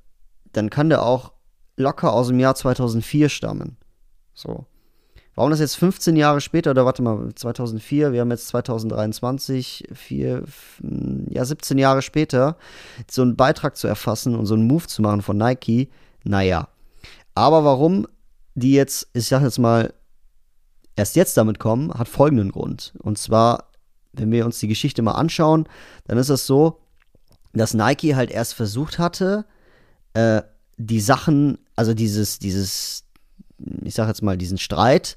dann 0.52 0.70
kann 0.70 0.88
der 0.88 1.02
auch 1.02 1.32
locker 1.76 2.12
aus 2.12 2.28
dem 2.28 2.40
Jahr 2.40 2.54
2004 2.54 3.28
stammen. 3.28 3.76
So. 4.35 4.66
Warum 5.35 5.52
das 5.52 5.61
jetzt 5.61 5.76
15 5.76 6.16
Jahre 6.16 6.40
später, 6.40 6.73
oder 6.73 6.85
warte 6.85 7.00
mal, 7.00 7.32
2004, 7.32 8.12
wir 8.12 8.20
haben 8.20 8.30
jetzt 8.32 8.49
2023, 8.49 9.85
vier, 9.92 10.42
ja, 11.30 11.44
17 11.44 11.78
Jahre 11.78 12.02
später, 12.02 12.56
so 13.08 13.23
einen 13.23 13.37
Beitrag 13.37 13.76
zu 13.76 13.87
erfassen 13.87 14.35
und 14.35 14.47
so 14.47 14.54
einen 14.54 14.66
Move 14.66 14.88
zu 14.88 15.00
machen 15.00 15.23
von 15.23 15.38
Nike, 15.38 15.90
naja. 16.28 16.68
Aber 17.35 17.64
warum 17.64 18.06
die 18.54 18.73
jetzt, 18.73 19.08
ich 19.12 19.26
sag 19.26 19.42
jetzt 19.42 19.58
mal, 19.58 19.94
erst 20.97 21.16
jetzt 21.16 21.37
damit 21.37 21.58
kommen, 21.58 21.92
hat 21.94 22.08
folgenden 22.08 22.50
Grund. 22.50 22.92
Und 22.99 23.18
zwar, 23.18 23.70
wenn 24.12 24.30
wir 24.30 24.44
uns 24.44 24.58
die 24.58 24.68
Geschichte 24.68 25.02
mal 25.02 25.12
anschauen, 25.12 25.68
dann 26.06 26.18
ist 26.18 26.28
es 26.28 26.47
so, 26.47 26.80
dass 27.52 27.75
Nike 27.75 28.14
halt 28.14 28.30
erst 28.30 28.54
versucht 28.54 28.99
hatte, 28.99 29.44
äh, 30.14 30.42
die 30.76 31.00
Sachen, 31.00 31.58
also 31.76 31.94
dieses, 31.94 32.38
dieses, 32.38 33.04
ich 33.82 33.94
sag 33.94 34.08
jetzt 34.08 34.23
mal, 34.23 34.37
diesen 34.37 34.58
Streit 34.58 35.16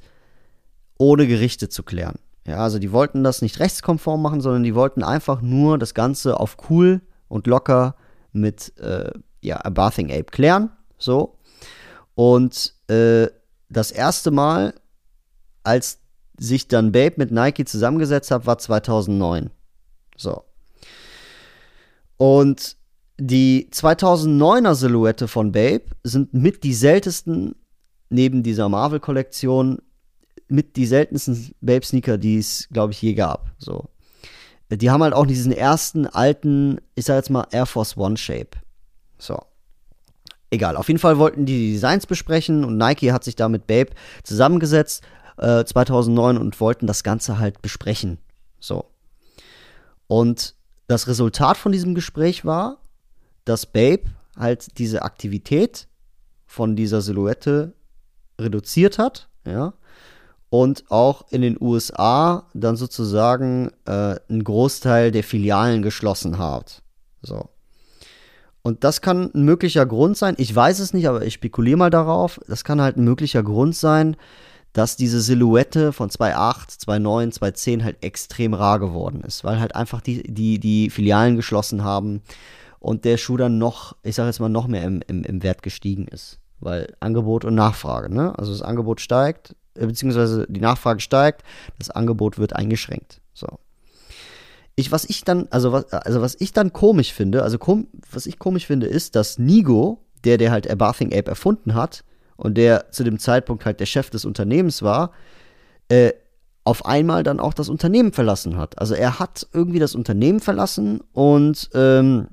ohne 0.98 1.28
Gerichte 1.28 1.70
zu 1.70 1.84
klären. 1.84 2.20
Ja, 2.48 2.58
also 2.58 2.80
die 2.80 2.92
wollten 2.92 3.24
das 3.24 3.42
nicht 3.42 3.60
rechtskonform 3.60 4.22
machen, 4.22 4.42
sondern 4.42 4.64
die 4.64 4.76
wollten 4.76 5.04
einfach 5.04 5.42
nur 5.42 5.78
das 5.78 5.94
Ganze 5.94 6.40
auf 6.40 6.58
cool 6.70 7.02
und 7.28 7.48
locker 7.48 7.96
mit 8.32 8.78
äh, 8.80 9.12
ja, 9.42 9.64
A 9.64 9.70
Bathing 9.70 10.12
Ape 10.12 10.26
klären. 10.26 10.72
So. 11.02 11.38
Und 12.16 12.74
äh, 12.88 13.28
das 13.70 13.92
erste 13.92 14.32
Mal, 14.32 14.74
als 15.64 16.00
sich 16.38 16.68
dann 16.68 16.92
Babe 16.92 17.16
mit 17.18 17.32
Nike 17.32 17.66
zusammengesetzt 17.66 18.32
hat, 18.32 18.46
war 18.46 18.58
2009. 18.58 19.50
So. 20.18 20.44
Und 22.18 22.78
die 23.20 23.70
2009er 23.72 24.76
Silhouette 24.76 25.28
von 25.28 25.52
Babe 25.52 25.86
sind 26.04 26.34
mit 26.34 26.64
die 26.64 26.74
seltensten 26.74 27.56
neben 28.10 28.44
dieser 28.44 28.70
Marvel-Kollektion 28.70 29.80
mit 30.48 30.76
die 30.76 30.86
seltensten 30.86 31.56
Babe-Sneaker, 31.62 32.18
die 32.18 32.38
es, 32.38 32.68
glaube 32.72 32.92
ich, 32.92 33.02
je 33.02 33.14
gab. 33.14 33.52
So. 33.58 33.90
Die 34.70 34.90
haben 34.90 35.04
halt 35.04 35.14
auch 35.14 35.26
diesen 35.26 35.52
ersten 35.52 36.08
alten, 36.08 36.80
ich 36.96 37.06
sag 37.06 37.16
jetzt 37.16 37.30
mal, 37.30 37.48
Air 37.52 37.66
Force 37.66 37.96
One 37.98 38.18
Shape. 38.18 38.58
So. 39.18 39.40
Egal, 40.52 40.76
auf 40.76 40.90
jeden 40.90 41.00
Fall 41.00 41.18
wollten 41.18 41.46
die, 41.46 41.58
die 41.58 41.72
Designs 41.74 42.06
besprechen 42.06 42.66
und 42.66 42.78
Nike 42.78 43.14
hat 43.14 43.24
sich 43.24 43.38
da 43.38 43.48
mit 43.48 43.68
Babe 43.68 43.92
zusammengesetzt 44.24 45.02
äh, 45.38 45.64
2009 45.64 46.38
und 46.38 46.60
wollten 46.60 46.88
das 46.88 47.04
Ganze 47.04 47.40
halt 47.40 47.62
besprechen. 47.62 48.18
So. 48.60 48.86
Und 50.08 50.56
das 50.88 51.08
Resultat 51.08 51.56
von 51.56 51.72
diesem 51.72 51.96
Gespräch 51.96 52.44
war, 52.44 52.80
dass 53.46 53.66
Babe 53.66 54.04
halt 54.38 54.78
diese 54.78 55.04
Aktivität 55.04 55.88
von 56.46 56.76
dieser 56.76 57.02
Silhouette 57.02 57.74
reduziert 58.38 58.98
hat, 58.98 59.30
ja, 59.46 59.74
und 60.50 60.84
auch 60.92 61.32
in 61.32 61.42
den 61.42 61.58
USA 61.62 62.50
dann 62.54 62.76
sozusagen 62.76 63.72
äh, 63.86 64.20
einen 64.28 64.44
Großteil 64.44 65.12
der 65.12 65.24
Filialen 65.24 65.82
geschlossen 65.82 66.40
hat. 66.40 66.84
So. 67.22 67.51
Und 68.64 68.84
das 68.84 69.02
kann 69.02 69.32
ein 69.34 69.44
möglicher 69.44 69.86
Grund 69.86 70.18
sein. 70.18 70.36
Ich 70.38 70.56
weiß 70.56 70.80
es 70.80 70.94
nicht, 70.94 71.08
aber 71.08 71.26
ich 71.26 71.34
spekuliere 71.34 71.78
mal 71.78 71.90
darauf. 71.90 72.40
Das 72.48 72.64
kann 72.64 72.82
halt 72.82 72.98
ein 72.98 73.04
möglicher 73.04 73.42
Grund 73.42 73.76
sein, 73.76 74.16
dass 74.74 74.96
diese 74.96 75.20
Silhouette 75.20 75.92
von 75.92 76.10
2.8, 76.10 76.80
2.9, 76.86 77.40
2.10 77.40 77.84
halt 77.84 77.98
extrem 78.04 78.54
rar 78.54 78.80
geworden 78.80 79.22
ist, 79.22 79.44
weil 79.44 79.60
halt 79.60 79.76
einfach 79.76 80.02
die, 80.02 80.24
die, 80.24 80.60
die 80.60 80.90
Filialen 80.90 81.36
geschlossen 81.36 81.84
haben 81.84 82.22
und 82.80 83.04
der 83.06 83.18
Schuh 83.18 83.38
dann 83.38 83.58
noch, 83.58 83.96
ich 84.04 84.16
sage 84.16 84.30
jetzt 84.30 84.40
mal, 84.40 84.50
noch 84.50 84.68
mehr 84.68 84.84
im, 84.84 85.02
im, 85.08 85.24
im 85.24 85.44
Wert 85.44 85.62
gestiegen 85.62 86.08
ist. 86.08 86.40
Weil 86.60 86.94
Angebot 87.00 87.44
und 87.44 87.56
Nachfrage, 87.56 88.14
ne? 88.14 88.38
Also 88.38 88.52
das 88.52 88.62
Angebot 88.62 89.02
steigt, 89.02 89.56
äh, 89.76 89.88
beziehungsweise 89.88 90.46
die 90.48 90.60
Nachfrage 90.60 91.00
steigt, 91.00 91.44
das 91.80 91.90
Angebot 91.90 92.38
wird 92.38 92.56
eingeschränkt. 92.56 93.20
So. 93.34 93.60
Ich, 94.82 94.92
was 94.92 95.06
ich 95.06 95.24
dann, 95.24 95.48
also 95.52 95.72
was, 95.72 95.94
also 95.94 96.22
was 96.22 96.36
ich 96.40 96.54
dann 96.54 96.74
komisch 96.74 97.14
finde, 97.14 97.44
also 97.44 97.60
kom, 97.60 97.88
was 98.12 98.26
ich 98.26 98.40
komisch 98.40 98.66
finde, 98.66 98.88
ist, 98.88 99.16
dass 99.16 99.38
Nigo, 99.38 100.04
der, 100.24 100.38
der 100.38 100.52
halt 100.52 100.70
A 100.70 100.76
Bathing 100.76 101.14
Ape 101.14 101.30
erfunden 101.30 101.76
hat 101.76 102.04
und 102.36 102.58
der 102.58 102.92
zu 102.92 103.04
dem 103.04 103.20
Zeitpunkt 103.20 103.64
halt 103.64 103.80
der 103.80 103.86
Chef 103.86 104.10
des 104.10 104.26
Unternehmens 104.26 104.82
war, 104.82 105.12
äh, 105.90 106.14
auf 106.64 106.86
einmal 106.86 107.22
dann 107.22 107.40
auch 107.40 107.54
das 107.54 107.70
Unternehmen 107.70 108.12
verlassen 108.12 108.58
hat. 108.58 108.80
Also 108.80 108.96
er 108.96 109.20
hat 109.20 109.48
irgendwie 109.54 109.80
das 109.80 109.94
Unternehmen 109.94 110.40
verlassen 110.40 111.02
und 111.14 111.70
ähm, 111.76 112.30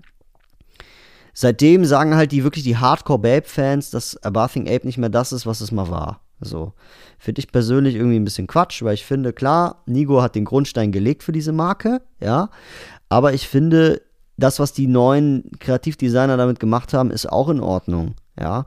seitdem 1.34 1.84
sagen 1.84 2.14
halt 2.16 2.32
die 2.32 2.44
wirklich 2.44 2.64
die 2.64 2.78
Hardcore-Babe-Fans, 2.78 3.90
dass 3.90 4.22
A 4.22 4.30
Bathing 4.30 4.68
Ape 4.68 4.86
nicht 4.86 4.98
mehr 4.98 5.10
das 5.10 5.32
ist, 5.32 5.44
was 5.44 5.60
es 5.60 5.70
mal 5.70 5.90
war. 5.90 6.22
So. 6.40 6.73
Finde 7.18 7.40
ich 7.40 7.50
persönlich 7.50 7.97
irgendwie 7.97 8.16
ein 8.16 8.25
bisschen 8.25 8.47
Quatsch, 8.47 8.83
weil 8.83 8.95
ich 8.95 9.04
finde, 9.04 9.33
klar, 9.33 9.83
Nigo 9.87 10.23
hat 10.23 10.35
den 10.35 10.45
Grundstein 10.45 10.92
gelegt 10.92 11.23
für 11.23 11.33
diese 11.33 11.52
Marke, 11.52 12.00
ja. 12.21 12.50
Aber 13.09 13.33
ich 13.33 13.49
finde, 13.49 14.02
das, 14.37 14.61
was 14.61 14.73
die 14.73 14.87
neuen 14.87 15.50
Kreativdesigner 15.59 16.37
damit 16.37 16.61
gemacht 16.61 16.95
haben, 16.95 17.11
ist 17.11 17.30
auch 17.30 17.49
in 17.49 17.61
Ordnung, 17.61 18.14
ja. 18.38 18.66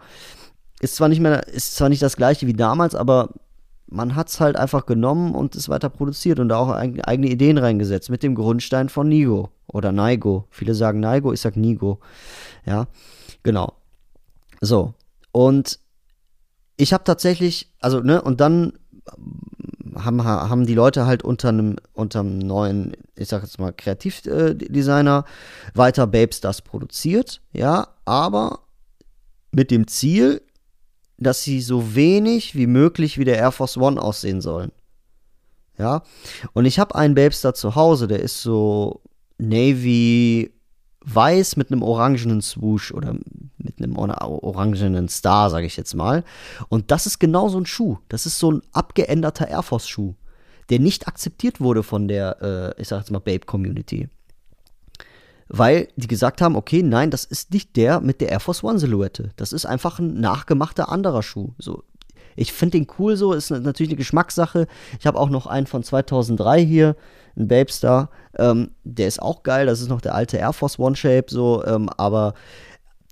Ist 0.82 0.96
zwar 0.96 1.08
nicht 1.08 1.22
mehr, 1.22 1.48
ist 1.48 1.76
zwar 1.76 1.90
nicht 1.90 2.02
das 2.02 2.18
gleiche 2.18 2.48
wie 2.48 2.54
damals, 2.54 2.96
aber 2.96 3.30
man 3.88 4.16
hat 4.16 4.30
es 4.30 4.40
halt 4.40 4.56
einfach 4.56 4.86
genommen 4.86 5.36
und 5.36 5.56
es 5.56 5.70
weiter 5.70 5.90
produziert 5.90 6.40
und 6.40 6.50
da 6.50 6.58
auch 6.58 6.70
eigene 6.70 7.28
Ideen 7.28 7.58
reingesetzt 7.58 8.10
mit 8.10 8.24
dem 8.24 8.36
Grundstein 8.36 8.90
von 8.90 9.08
Nigo 9.08 9.50
oder 9.68 9.92
Naigo. 9.92 10.48
Viele 10.50 10.74
sagen 10.74 11.02
Naigo, 11.02 11.34
ich 11.34 11.42
sag 11.42 11.58
Nigo. 11.58 12.00
Ja, 12.66 12.88
genau. 13.44 13.74
So. 14.62 14.94
Und 15.34 15.80
ich 16.78 16.94
habe 16.94 17.04
tatsächlich, 17.04 17.74
also, 17.80 18.00
ne, 18.00 18.22
und 18.22 18.42
dann 18.42 18.74
haben, 19.96 20.24
haben 20.24 20.66
die 20.66 20.74
Leute 20.74 21.06
halt 21.06 21.24
unter 21.24 21.50
einem 21.50 21.76
unter 21.94 22.24
neuen, 22.24 22.94
ich 23.16 23.28
sag 23.28 23.44
jetzt 23.44 23.60
mal, 23.60 23.74
Kreativdesigner 23.74 25.26
weiter 25.74 26.08
Babes 26.08 26.42
das 26.42 26.62
produziert, 26.62 27.42
ja, 27.54 27.88
aber 28.06 28.60
mit 29.52 29.72
dem 29.72 29.88
Ziel, 29.88 30.42
dass 31.18 31.44
sie 31.44 31.62
so 31.62 31.94
wenig 31.96 32.56
wie 32.56 32.68
möglich 32.68 33.18
wie 33.18 33.26
der 33.26 33.38
Air 33.38 33.52
Force 33.52 33.78
One 33.78 34.02
aussehen 34.02 34.42
sollen. 34.42 34.72
Ja, 35.78 36.04
und 36.54 36.66
ich 36.66 36.80
habe 36.80 36.96
einen 36.96 37.16
Babester 37.16 37.54
zu 37.54 37.76
Hause, 37.76 38.08
der 38.08 38.20
ist 38.20 38.42
so 38.42 39.02
Navy 39.38 40.54
weiß 41.04 41.58
mit 41.58 41.72
einem 41.72 41.82
orangenen 41.82 42.42
Swoosh 42.42 42.92
oder 42.94 43.16
mit 43.58 43.80
einem 43.80 43.98
orangenen 43.98 45.10
Star, 45.10 45.50
sage 45.50 45.66
ich 45.66 45.78
jetzt 45.78 45.96
mal. 45.96 46.24
Und 46.70 46.92
das 46.92 47.06
ist 47.06 47.20
genau 47.20 47.50
so 47.50 47.60
ein 47.60 47.66
Schuh. 47.66 47.98
Das 48.10 48.26
ist 48.26 48.40
so 48.40 48.52
ein 48.52 48.62
abgeänderter 48.72 49.48
Air 49.48 49.64
Force 49.64 49.88
Schuh. 49.88 50.16
der 50.70 50.80
nicht 50.80 51.08
akzeptiert 51.08 51.60
wurde 51.60 51.84
von 51.84 52.08
der, 52.08 52.42
äh, 52.78 52.82
ich 52.82 52.88
sag 52.88 53.00
jetzt 53.00 53.12
mal, 53.12 53.20
Babe-Community. 53.20 54.08
Weil 55.50 55.90
die 55.98 56.08
gesagt 56.08 56.40
haben, 56.40 56.56
okay, 56.56 56.82
nein, 56.82 57.12
das 57.12 57.26
ist 57.26 57.52
nicht 57.52 57.76
der 57.76 58.00
mit 58.00 58.22
der 58.22 58.30
Air 58.30 58.40
Force 58.40 58.64
One 58.64 58.80
Silhouette. 58.80 59.32
Das 59.36 59.52
ist 59.52 59.66
einfach 59.66 60.00
ein 60.00 60.22
nachgemachter 60.22 60.88
anderer 60.90 61.24
Schuh. 61.24 61.50
So, 61.58 61.84
ich 62.36 62.54
finde 62.54 62.78
den 62.78 62.88
cool 62.98 63.18
so, 63.18 63.34
ist 63.34 63.50
natürlich 63.50 63.90
eine 63.90 63.98
Geschmackssache. 63.98 64.68
Ich 65.00 65.06
habe 65.06 65.20
auch 65.20 65.30
noch 65.30 65.48
einen 65.48 65.68
von 65.68 65.84
2003 65.84 66.64
hier, 66.64 66.96
ein 67.36 67.48
Babestar. 67.48 68.10
Ähm, 68.38 68.72
der 68.84 69.08
ist 69.08 69.22
auch 69.22 69.44
geil, 69.44 69.66
das 69.66 69.82
ist 69.82 69.90
noch 69.90 70.02
der 70.02 70.16
alte 70.16 70.38
Air 70.38 70.54
Force 70.54 70.80
One 70.80 70.96
Shape, 70.96 71.26
so, 71.28 71.64
ähm, 71.66 71.90
aber 71.98 72.34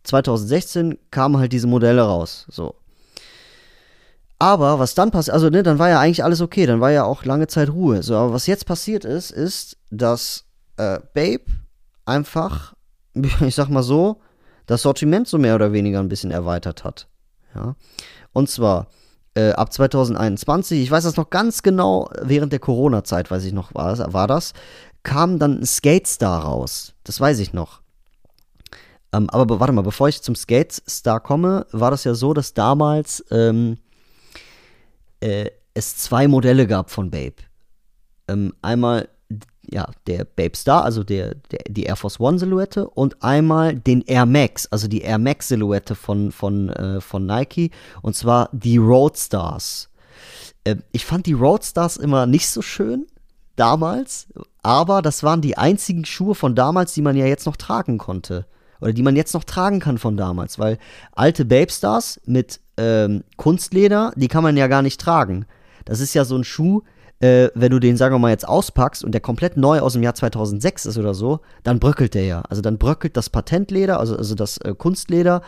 2016 0.03 0.97
kamen 1.11 1.38
halt 1.38 1.51
diese 1.51 1.67
Modelle 1.67 2.01
raus, 2.01 2.45
so. 2.49 2.75
Aber 4.39 4.79
was 4.79 4.95
dann 4.95 5.11
passiert, 5.11 5.33
also 5.33 5.49
ne, 5.49 5.63
dann 5.63 5.79
war 5.79 5.89
ja 5.89 5.99
eigentlich 5.99 6.23
alles 6.23 6.39
okay, 6.39 6.65
dann 6.65 6.79
war 6.79 6.91
ja 6.91 7.03
auch 7.03 7.25
lange 7.25 7.47
Zeit 7.47 7.69
Ruhe. 7.69 8.01
So, 8.03 8.15
aber 8.15 8.31
was 8.31 8.47
jetzt 8.47 8.65
passiert 8.65 9.03
ist, 9.03 9.31
ist, 9.31 9.75
dass 9.91 10.45
äh, 10.77 10.99
Babe 11.13 11.43
einfach, 12.05 12.73
ich 13.41 13.55
sag 13.55 13.67
mal 13.67 13.83
so, 13.83 14.21
das 14.65 14.83
Sortiment 14.83 15.27
so 15.27 15.38
mehr 15.38 15.55
oder 15.55 15.73
weniger 15.73 15.99
ein 15.99 16.07
bisschen 16.07 16.31
erweitert 16.31 16.85
hat. 16.85 17.07
Ja. 17.53 17.75
Und 18.31 18.49
zwar 18.49 18.88
äh, 19.39 19.51
ab 19.53 19.72
2021, 19.72 20.81
ich 20.81 20.91
weiß 20.91 21.05
das 21.05 21.15
noch 21.15 21.29
ganz 21.29 21.63
genau, 21.63 22.10
während 22.22 22.51
der 22.51 22.60
Corona-Zeit, 22.60 23.31
weiß 23.31 23.46
ich 23.46 23.53
noch, 23.53 23.74
war, 23.74 23.98
war 24.12 24.27
das, 24.27 24.53
kam 25.03 25.39
dann 25.39 25.62
ein 25.62 25.65
Skate 25.65 26.08
Star 26.08 26.43
raus. 26.43 26.93
Das 27.05 27.22
weiß 27.22 27.39
ich 27.39 27.53
noch. 27.53 27.81
Ähm, 29.13 29.29
aber 29.29 29.60
warte 29.60 29.72
mal, 29.74 29.81
bevor 29.81 30.10
ich 30.10 30.22
zum 30.22 30.36
Skate 30.36 30.74
Star 30.88 31.22
komme, 31.22 31.65
war 31.72 31.89
das 31.89 32.03
ja 32.03 32.13
so, 32.13 32.34
dass 32.34 32.53
damals 32.53 33.24
ähm, 33.31 33.77
äh, 35.22 35.50
es 35.74 35.96
zwei 35.96 36.27
Modelle 36.27 36.67
gab 36.67 36.91
von 36.91 37.10
Babe. 37.10 37.38
Ähm, 38.27 38.53
einmal 38.62 39.08
ja, 39.71 39.88
der 40.07 40.25
Babe 40.25 40.55
Star, 40.55 40.83
also 40.83 41.03
der, 41.03 41.36
der, 41.51 41.59
die 41.69 41.83
Air 41.83 41.95
Force 41.95 42.19
One 42.19 42.39
Silhouette 42.39 42.89
und 42.89 43.21
einmal 43.24 43.75
den 43.75 44.01
Air 44.01 44.25
Max, 44.25 44.65
also 44.67 44.88
die 44.88 45.01
Air 45.01 45.19
Max 45.19 45.48
Silhouette 45.48 45.95
von, 45.95 46.31
von, 46.31 46.69
äh, 46.69 47.01
von 47.01 47.25
Nike 47.25 47.71
und 48.01 48.15
zwar 48.15 48.50
die 48.51 48.77
Roadstars. 48.77 49.89
Äh, 50.63 50.77
ich 50.91 51.05
fand 51.05 51.25
die 51.25 51.33
Roadstars 51.33 51.98
immer 51.98 52.25
nicht 52.25 52.50
so 52.50 52.62
schön 52.62 53.05
damals, 53.55 54.27
aber 54.63 55.01
das 55.01 55.24
waren 55.24 55.41
die 55.41 55.57
einzigen 55.57 56.05
Schuhe 56.05 56.36
von 56.36 56.55
damals, 56.55 56.93
die 56.93 57.01
man 57.01 57.15
ja 57.15 57.25
jetzt 57.25 57.45
noch 57.45 57.57
tragen 57.57 57.98
konnte. 57.98 58.45
Oder 58.81 58.93
die 58.93 59.03
man 59.03 59.17
jetzt 59.17 59.33
noch 59.33 59.43
tragen 59.43 59.81
kann 59.81 59.98
von 59.98 60.15
damals, 60.15 60.57
weil 60.57 60.77
alte 61.12 61.43
Babe 61.43 61.69
Stars 61.69 62.21
mit 62.25 62.62
ähm, 62.77 63.25
Kunstleder, 63.36 64.13
die 64.15 64.29
kann 64.29 64.43
man 64.43 64.55
ja 64.55 64.67
gar 64.67 64.81
nicht 64.81 65.01
tragen. 65.01 65.45
Das 65.83 66.00
ist 66.00 66.13
ja 66.13 66.24
so 66.24 66.38
ein 66.38 66.45
Schuh, 66.45 66.83
äh, 67.19 67.49
wenn 67.53 67.71
du 67.71 67.79
den, 67.79 67.97
sagen 67.97 68.15
wir 68.15 68.19
mal, 68.19 68.31
jetzt 68.31 68.47
auspackst 68.47 69.03
und 69.03 69.11
der 69.11 69.19
komplett 69.19 69.57
neu 69.57 69.79
aus 69.79 69.93
dem 69.93 70.03
Jahr 70.03 70.15
2006 70.15 70.85
ist 70.85 70.97
oder 70.97 71.13
so, 71.13 71.41
dann 71.63 71.79
bröckelt 71.79 72.13
der 72.13 72.23
ja. 72.23 72.41
Also 72.49 72.61
dann 72.61 72.77
bröckelt 72.77 73.17
das 73.17 73.29
Patentleder, 73.29 73.99
also, 73.99 74.15
also 74.15 74.35
das 74.35 74.57
äh, 74.59 74.73
Kunstleder 74.73 75.41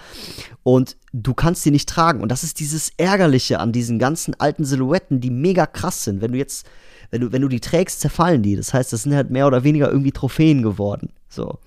und 0.63 0.97
du 1.13 1.33
kannst 1.33 1.63
die 1.65 1.71
nicht 1.71 1.87
tragen. 1.87 2.21
Und 2.21 2.29
das 2.29 2.43
ist 2.43 2.59
dieses 2.59 2.91
Ärgerliche 2.97 3.59
an 3.59 3.71
diesen 3.71 3.99
ganzen 3.99 4.37
alten 4.39 4.65
Silhouetten, 4.65 5.21
die 5.21 5.29
mega 5.29 5.65
krass 5.65 6.03
sind. 6.03 6.21
Wenn 6.21 6.33
du 6.33 6.37
jetzt, 6.37 6.65
wenn 7.09 7.21
du, 7.21 7.31
wenn 7.31 7.41
du 7.41 7.47
die 7.47 7.61
trägst, 7.61 8.01
zerfallen 8.01 8.43
die. 8.43 8.57
Das 8.57 8.73
heißt, 8.73 8.91
das 8.91 9.03
sind 9.03 9.15
halt 9.15 9.29
mehr 9.29 9.47
oder 9.47 9.63
weniger 9.63 9.89
irgendwie 9.89 10.11
Trophäen 10.11 10.63
geworden. 10.63 11.13
So. 11.29 11.59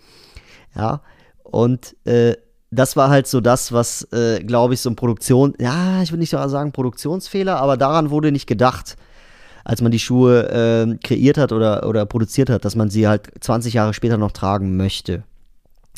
Ja. 0.76 1.00
Und 1.44 1.96
äh, 2.04 2.36
das 2.70 2.96
war 2.96 3.08
halt 3.08 3.26
so 3.26 3.40
das, 3.40 3.72
was, 3.72 4.06
äh, 4.12 4.42
glaube 4.42 4.74
ich, 4.74 4.80
so 4.80 4.90
ein 4.90 4.96
Produktion, 4.96 5.54
ja, 5.58 6.02
ich 6.02 6.10
würde 6.10 6.20
nicht 6.20 6.30
sagen 6.30 6.72
Produktionsfehler, 6.72 7.56
aber 7.56 7.76
daran 7.78 8.10
wurde 8.10 8.32
nicht 8.32 8.46
gedacht 8.46 8.96
als 9.64 9.80
man 9.80 9.90
die 9.90 9.98
Schuhe 9.98 10.48
äh, 10.50 10.96
kreiert 11.02 11.38
hat 11.38 11.52
oder, 11.52 11.88
oder 11.88 12.06
produziert 12.06 12.50
hat, 12.50 12.64
dass 12.64 12.76
man 12.76 12.90
sie 12.90 13.08
halt 13.08 13.30
20 13.40 13.74
Jahre 13.74 13.94
später 13.94 14.18
noch 14.18 14.32
tragen 14.32 14.76
möchte. 14.76 15.24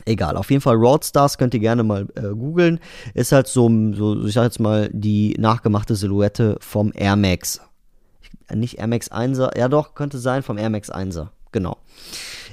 Egal, 0.04 0.36
auf 0.36 0.50
jeden 0.50 0.60
Fall 0.60 0.76
Roadstars 0.76 1.36
könnt 1.36 1.54
ihr 1.54 1.60
gerne 1.60 1.82
mal 1.82 2.06
äh, 2.14 2.28
googeln. 2.28 2.78
Ist 3.14 3.32
halt 3.32 3.48
so, 3.48 3.68
so, 3.92 4.24
ich 4.24 4.34
sag 4.34 4.44
jetzt 4.44 4.60
mal, 4.60 4.88
die 4.92 5.34
nachgemachte 5.38 5.96
Silhouette 5.96 6.56
vom 6.60 6.92
Air 6.94 7.16
Max. 7.16 7.60
Nicht 8.54 8.78
Air 8.78 8.86
Max 8.86 9.10
1er, 9.10 9.58
ja 9.58 9.68
doch, 9.68 9.94
könnte 9.94 10.18
sein, 10.18 10.42
vom 10.42 10.58
Air 10.58 10.70
Max 10.70 10.92
1er. 10.92 11.28
Genau. 11.50 11.78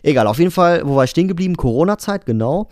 Egal, 0.01 0.27
auf 0.27 0.39
jeden 0.39 0.51
Fall, 0.51 0.81
wo 0.85 0.95
war 0.95 1.03
ich 1.03 1.11
stehen 1.11 1.27
geblieben? 1.27 1.55
Corona-Zeit, 1.55 2.25
genau. 2.25 2.69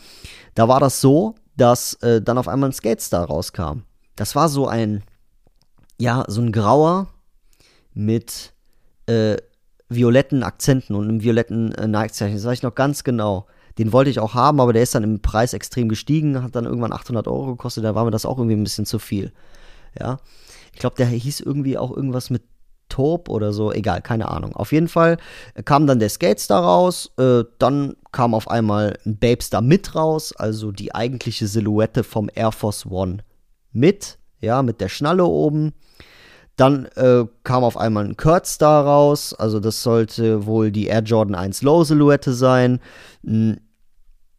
Da 0.55 0.67
war 0.67 0.79
das 0.79 1.01
so, 1.01 1.35
dass 1.57 1.93
äh, 1.95 2.21
dann 2.21 2.37
auf 2.37 2.47
einmal 2.47 2.69
ein 2.69 2.73
Skate 2.73 3.01
Star 3.01 3.25
rauskam. 3.25 3.83
Das 4.15 4.35
war 4.35 4.49
so 4.49 4.67
ein, 4.67 5.03
ja, 5.99 6.23
so 6.27 6.41
ein 6.41 6.51
grauer, 6.51 7.07
mit 7.93 8.53
äh, 9.07 9.37
violetten 9.89 10.43
Akzenten 10.43 10.95
und 10.95 11.07
einem 11.07 11.21
violetten 11.21 11.73
äh, 11.73 11.87
Nike-Zeichen. 11.87 12.35
Das 12.35 12.45
weiß 12.45 12.59
ich 12.59 12.63
noch 12.63 12.75
ganz 12.75 13.03
genau. 13.03 13.47
Den 13.77 13.93
wollte 13.93 14.09
ich 14.09 14.19
auch 14.19 14.33
haben, 14.33 14.59
aber 14.59 14.73
der 14.73 14.83
ist 14.83 14.95
dann 14.95 15.03
im 15.03 15.21
Preis 15.21 15.53
extrem 15.53 15.89
gestiegen, 15.89 16.43
hat 16.43 16.55
dann 16.55 16.65
irgendwann 16.65 16.93
800 16.93 17.27
Euro 17.27 17.47
gekostet. 17.47 17.83
Da 17.83 17.95
war 17.95 18.05
mir 18.05 18.11
das 18.11 18.25
auch 18.25 18.37
irgendwie 18.37 18.55
ein 18.55 18.63
bisschen 18.63 18.85
zu 18.85 18.99
viel. 18.99 19.31
Ja, 19.99 20.19
ich 20.73 20.79
glaube, 20.79 20.95
der 20.95 21.07
hieß 21.07 21.41
irgendwie 21.41 21.77
auch 21.77 21.95
irgendwas 21.95 22.29
mit 22.29 22.43
Taub 22.91 23.29
oder 23.29 23.53
so, 23.53 23.71
egal, 23.71 24.01
keine 24.01 24.29
Ahnung. 24.29 24.55
Auf 24.55 24.71
jeden 24.71 24.87
Fall 24.87 25.17
kam 25.65 25.87
dann 25.87 25.99
der 25.99 26.09
Skatestar 26.09 26.61
raus, 26.61 27.11
äh, 27.17 27.43
dann 27.57 27.95
kam 28.11 28.33
auf 28.33 28.49
einmal 28.49 28.97
ein 29.05 29.17
Babestar 29.17 29.61
mit 29.61 29.95
raus, 29.95 30.33
also 30.35 30.71
die 30.71 30.93
eigentliche 30.93 31.47
Silhouette 31.47 32.03
vom 32.03 32.29
Air 32.33 32.51
Force 32.51 32.85
One 32.85 33.23
mit, 33.71 34.19
ja, 34.41 34.61
mit 34.61 34.81
der 34.81 34.89
Schnalle 34.89 35.25
oben. 35.25 35.73
Dann 36.55 36.85
äh, 36.95 37.25
kam 37.43 37.63
auf 37.63 37.77
einmal 37.77 38.05
ein 38.05 38.17
Kurt 38.17 38.45
Star 38.45 38.85
raus, 38.85 39.33
also 39.33 39.59
das 39.59 39.81
sollte 39.83 40.45
wohl 40.45 40.71
die 40.71 40.87
Air 40.87 41.01
Jordan 41.01 41.35
1 41.35 41.61
Low 41.61 41.83
Silhouette 41.83 42.33
sein. 42.33 42.79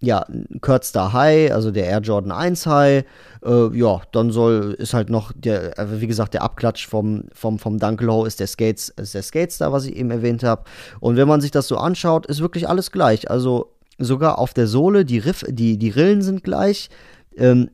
Ja, 0.01 0.19
ein 0.29 0.61
Kurt 0.61 0.85
Star 0.85 1.13
High, 1.13 1.53
also 1.53 1.71
der 1.71 1.87
Air 1.87 2.01
Jordan 2.01 2.33
1 2.33 2.67
High. 2.67 3.05
Äh, 3.45 3.77
ja, 3.77 4.01
dann 4.13 4.31
soll, 4.31 4.75
ist 4.79 4.95
halt 4.95 5.11
noch 5.11 5.33
der, 5.33 5.79
äh, 5.79 6.01
wie 6.01 6.07
gesagt, 6.07 6.35
der 6.35 6.43
Abklatsch 6.43 6.87
vom, 6.87 7.25
vom, 7.33 7.59
vom 7.59 7.79
Dunk 7.79 8.01
Low 8.03 8.25
ist 8.25 8.41
der 8.41 8.49
Skates, 8.49 8.89
ist 8.89 9.15
der 9.15 9.23
Skate 9.23 9.53
Star, 9.53 9.73
was 9.73 9.87
ich 9.87 9.97
eben 9.97 10.11
erwähnt 10.11 10.43
habe. 10.43 10.65
Und 11.01 11.17
wenn 11.17 11.29
man 11.29 11.41
sich 11.41 11.51
das 11.51 11.69
so 11.69 11.77
anschaut, 11.77 12.27
ist 12.27 12.41
wirklich 12.41 12.69
alles 12.69 12.91
gleich. 12.91 13.31
Also 13.31 13.73
sogar 13.99 14.39
auf 14.39 14.55
der 14.55 14.67
Sohle, 14.67 15.05
die 15.05 15.19
Riff, 15.19 15.45
die, 15.49 15.79
die 15.79 15.91
Rillen 15.91 16.23
sind 16.23 16.45
gleich. 16.45 16.91
Ähm, 17.37 17.71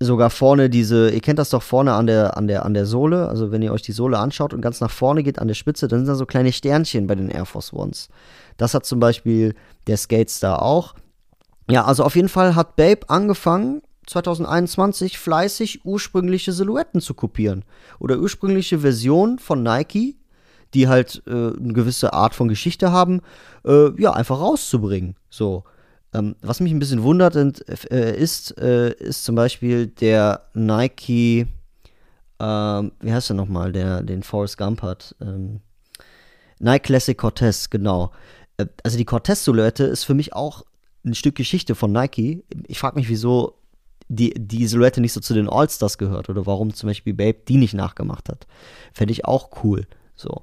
sogar 0.00 0.30
vorne 0.30 0.70
diese, 0.70 1.10
ihr 1.10 1.20
kennt 1.20 1.38
das 1.38 1.50
doch 1.50 1.62
vorne 1.62 1.92
an 1.92 2.06
der, 2.06 2.36
an 2.36 2.46
der, 2.46 2.64
an 2.64 2.74
der 2.74 2.86
Sohle, 2.86 3.28
also 3.28 3.50
wenn 3.50 3.62
ihr 3.62 3.72
euch 3.72 3.82
die 3.82 3.92
Sohle 3.92 4.18
anschaut 4.18 4.54
und 4.54 4.60
ganz 4.60 4.80
nach 4.80 4.90
vorne 4.90 5.22
geht 5.22 5.38
an 5.38 5.48
der 5.48 5.54
Spitze, 5.54 5.88
dann 5.88 6.00
sind 6.00 6.08
da 6.08 6.14
so 6.14 6.26
kleine 6.26 6.52
Sternchen 6.52 7.06
bei 7.06 7.16
den 7.16 7.28
Air 7.28 7.46
Force 7.46 7.72
Ones. 7.72 8.08
Das 8.56 8.74
hat 8.74 8.86
zum 8.86 9.00
Beispiel 9.00 9.54
der 9.86 9.96
Skate 9.96 10.30
Star 10.30 10.62
auch. 10.62 10.94
Ja, 11.68 11.84
also 11.84 12.04
auf 12.04 12.16
jeden 12.16 12.28
Fall 12.28 12.54
hat 12.54 12.76
Babe 12.76 13.08
angefangen, 13.08 13.82
2021 14.06 15.18
fleißig 15.18 15.84
ursprüngliche 15.84 16.52
Silhouetten 16.52 17.00
zu 17.00 17.14
kopieren. 17.14 17.64
Oder 17.98 18.18
ursprüngliche 18.18 18.78
Versionen 18.78 19.38
von 19.38 19.62
Nike, 19.62 20.16
die 20.74 20.88
halt 20.88 21.22
äh, 21.26 21.30
eine 21.30 21.72
gewisse 21.74 22.12
Art 22.12 22.34
von 22.34 22.48
Geschichte 22.48 22.90
haben, 22.90 23.20
äh, 23.66 23.90
ja, 24.00 24.12
einfach 24.12 24.40
rauszubringen. 24.40 25.16
So. 25.28 25.64
Ähm, 26.14 26.36
was 26.40 26.60
mich 26.60 26.72
ein 26.72 26.78
bisschen 26.78 27.02
wundert 27.02 27.36
äh, 27.36 28.16
ist, 28.16 28.58
äh, 28.58 28.92
ist 28.94 29.24
zum 29.24 29.34
Beispiel 29.34 29.88
der 29.88 30.42
Nike, 30.54 31.46
ähm, 32.40 32.92
wie 33.00 33.12
heißt 33.12 33.28
der 33.28 33.36
nochmal, 33.36 33.72
der 33.72 34.02
den 34.02 34.22
Forrest 34.22 34.56
Gump 34.56 34.82
hat? 34.82 35.14
Ähm, 35.20 35.60
Nike 36.60 36.84
Classic 36.84 37.16
Cortez, 37.16 37.68
genau. 37.68 38.12
Äh, 38.56 38.66
also 38.82 38.96
die 38.96 39.04
Cortez-Silhouette 39.04 39.84
ist 39.84 40.04
für 40.04 40.14
mich 40.14 40.32
auch 40.32 40.64
ein 41.04 41.14
Stück 41.14 41.34
Geschichte 41.34 41.74
von 41.74 41.92
Nike. 41.92 42.42
Ich 42.66 42.78
frage 42.78 42.96
mich, 42.96 43.08
wieso 43.08 43.58
die, 44.08 44.32
die 44.34 44.66
Silhouette 44.66 45.00
nicht 45.00 45.12
so 45.12 45.20
zu 45.20 45.34
den 45.34 45.48
All-Stars 45.48 45.98
gehört 45.98 46.28
oder 46.30 46.46
warum 46.46 46.72
zum 46.72 46.88
Beispiel 46.88 47.14
Babe 47.14 47.38
die 47.46 47.58
nicht 47.58 47.74
nachgemacht 47.74 48.28
hat. 48.28 48.46
Fände 48.92 49.12
ich 49.12 49.26
auch 49.26 49.62
cool. 49.62 49.86
So. 50.16 50.42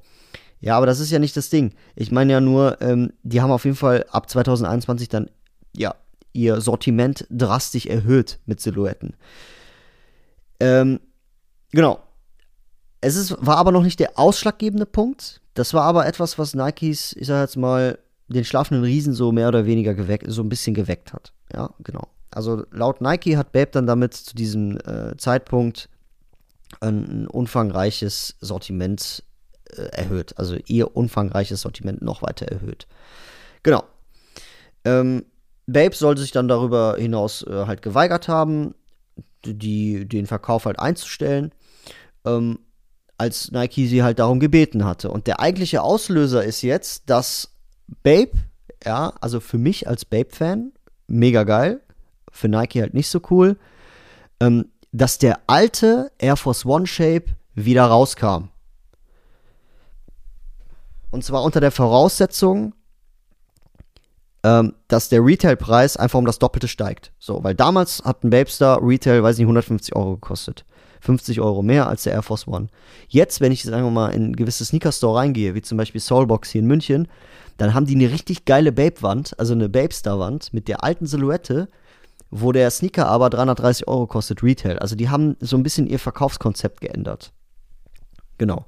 Ja, 0.59 0.77
aber 0.77 0.85
das 0.85 0.99
ist 0.99 1.11
ja 1.11 1.19
nicht 1.19 1.35
das 1.35 1.49
Ding. 1.49 1.73
Ich 1.95 2.11
meine 2.11 2.33
ja 2.33 2.41
nur, 2.41 2.81
ähm, 2.81 3.13
die 3.23 3.41
haben 3.41 3.51
auf 3.51 3.65
jeden 3.65 3.75
Fall 3.75 4.05
ab 4.09 4.29
2021 4.29 5.09
dann 5.09 5.29
ja, 5.77 5.95
ihr 6.33 6.61
Sortiment 6.61 7.25
drastisch 7.29 7.85
erhöht 7.85 8.39
mit 8.45 8.59
Silhouetten. 8.59 9.15
Ähm, 10.59 10.99
genau. 11.71 11.99
Es 13.01 13.15
ist, 13.15 13.35
war 13.45 13.57
aber 13.57 13.71
noch 13.71 13.83
nicht 13.83 13.99
der 13.99 14.17
ausschlaggebende 14.17 14.85
Punkt. 14.85 15.41
Das 15.53 15.73
war 15.73 15.83
aber 15.83 16.05
etwas, 16.05 16.37
was 16.39 16.55
Nikes, 16.55 17.13
ich 17.13 17.27
sag 17.27 17.41
jetzt 17.41 17.57
mal, 17.57 17.99
den 18.27 18.43
schlafenden 18.43 18.83
Riesen 18.83 19.13
so 19.13 19.31
mehr 19.31 19.47
oder 19.47 19.65
weniger 19.65 19.93
geweckt, 19.93 20.25
so 20.27 20.41
ein 20.41 20.49
bisschen 20.49 20.73
geweckt 20.73 21.13
hat. 21.13 21.31
Ja, 21.53 21.69
genau. 21.79 22.07
Also 22.31 22.65
laut 22.71 22.99
Nike 23.01 23.37
hat 23.37 23.51
Babe 23.51 23.71
dann 23.71 23.87
damit 23.87 24.13
zu 24.13 24.35
diesem 24.35 24.77
äh, 24.79 25.15
Zeitpunkt 25.17 25.89
ein, 26.81 27.27
umfangreiches 27.27 28.35
Sortiment 28.41 29.23
äh, 29.69 29.83
erhöht. 29.91 30.37
Also 30.37 30.57
ihr 30.67 30.95
umfangreiches 30.97 31.61
Sortiment 31.61 32.01
noch 32.01 32.21
weiter 32.21 32.47
erhöht. 32.47 32.87
Genau. 33.63 33.83
Ähm, 34.83 35.25
Babe 35.67 35.95
sollte 35.95 36.21
sich 36.21 36.31
dann 36.31 36.47
darüber 36.47 36.95
hinaus 36.97 37.43
äh, 37.43 37.65
halt 37.65 37.81
geweigert 37.81 38.27
haben, 38.27 38.75
die, 39.43 40.07
den 40.07 40.27
Verkauf 40.27 40.65
halt 40.65 40.79
einzustellen. 40.79 41.51
Ähm, 42.25 42.59
als 43.17 43.51
Nike 43.51 43.87
sie 43.87 44.03
halt 44.03 44.19
darum 44.19 44.39
gebeten 44.39 44.85
hatte. 44.85 45.09
Und 45.09 45.27
der 45.27 45.39
eigentliche 45.39 45.81
Auslöser 45.81 46.43
ist 46.43 46.61
jetzt, 46.61 47.09
dass 47.09 47.53
Babe, 48.03 48.31
ja, 48.83 49.13
also 49.21 49.39
für 49.39 49.57
mich 49.57 49.87
als 49.87 50.05
Babe-Fan, 50.05 50.73
mega 51.07 51.43
geil, 51.43 51.81
für 52.31 52.49
Nike 52.49 52.81
halt 52.81 52.93
nicht 52.93 53.09
so 53.09 53.21
cool, 53.29 53.57
ähm, 54.41 54.69
dass 54.91 55.17
der 55.17 55.39
alte 55.47 56.11
Air 56.17 56.35
Force 56.35 56.65
One 56.65 56.87
Shape 56.87 57.25
wieder 57.53 57.85
rauskam. 57.85 58.49
Und 61.11 61.23
zwar 61.23 61.43
unter 61.43 61.61
der 61.61 61.71
Voraussetzung, 61.71 62.73
ähm, 64.45 64.75
dass 64.87 65.09
der 65.09 65.25
Retailpreis 65.25 65.97
einfach 65.97 66.19
um 66.19 66.25
das 66.25 66.37
Doppelte 66.37 66.67
steigt. 66.67 67.11
So, 67.17 67.43
weil 67.43 67.55
damals 67.55 68.03
hat 68.05 68.23
ein 68.23 68.29
Babestar 68.29 68.79
Retail, 68.79 69.23
weiß 69.23 69.39
nicht, 69.39 69.45
150 69.45 69.95
Euro 69.95 70.13
gekostet. 70.13 70.65
50 71.01 71.41
Euro 71.41 71.63
mehr 71.63 71.87
als 71.87 72.03
der 72.03 72.13
Air 72.13 72.21
Force 72.21 72.47
One. 72.47 72.67
Jetzt, 73.07 73.41
wenn 73.41 73.51
ich, 73.51 73.63
sagen 73.63 73.83
wir 73.83 73.91
mal, 73.91 74.09
in 74.09 74.35
gewisse 74.35 74.63
Sneaker-Store 74.63 75.17
reingehe, 75.17 75.55
wie 75.55 75.63
zum 75.63 75.79
Beispiel 75.79 75.99
Soulbox 75.99 76.51
hier 76.51 76.61
in 76.61 76.67
München, 76.67 77.07
dann 77.57 77.73
haben 77.73 77.87
die 77.87 77.95
eine 77.95 78.11
richtig 78.11 78.45
geile 78.45 78.71
Babe-Wand, 78.71 79.39
also 79.39 79.53
eine 79.53 79.67
Babestar-Wand 79.67 80.53
mit 80.53 80.67
der 80.67 80.83
alten 80.83 81.07
Silhouette, 81.07 81.67
wo 82.29 82.51
der 82.51 82.69
Sneaker 82.69 83.07
aber 83.07 83.31
330 83.31 83.87
Euro 83.87 84.05
kostet 84.05 84.43
Retail. 84.43 84.77
Also 84.77 84.95
die 84.95 85.09
haben 85.09 85.37
so 85.39 85.57
ein 85.57 85.63
bisschen 85.63 85.87
ihr 85.87 85.99
Verkaufskonzept 85.99 86.81
geändert. 86.81 87.31
Genau. 88.37 88.65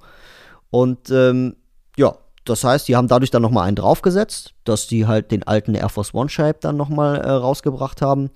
Und 0.72 1.12
ähm, 1.12 1.56
ja, 1.98 2.16
das 2.50 2.64
heißt, 2.64 2.88
die 2.88 2.96
haben 2.96 3.08
dadurch 3.08 3.32
dann 3.32 3.42
nochmal 3.42 3.68
einen 3.68 3.76
draufgesetzt, 3.76 4.54
dass 4.64 4.88
die 4.88 5.06
halt 5.06 5.32
den 5.32 5.44
alten 5.44 5.76
Air 5.76 5.90
Force 5.90 6.14
One 6.14 6.30
Shape 6.30 6.60
dann 6.62 6.78
nochmal 6.78 7.18
äh, 7.18 7.30
rausgebracht 7.30 8.02
haben. 8.02 8.30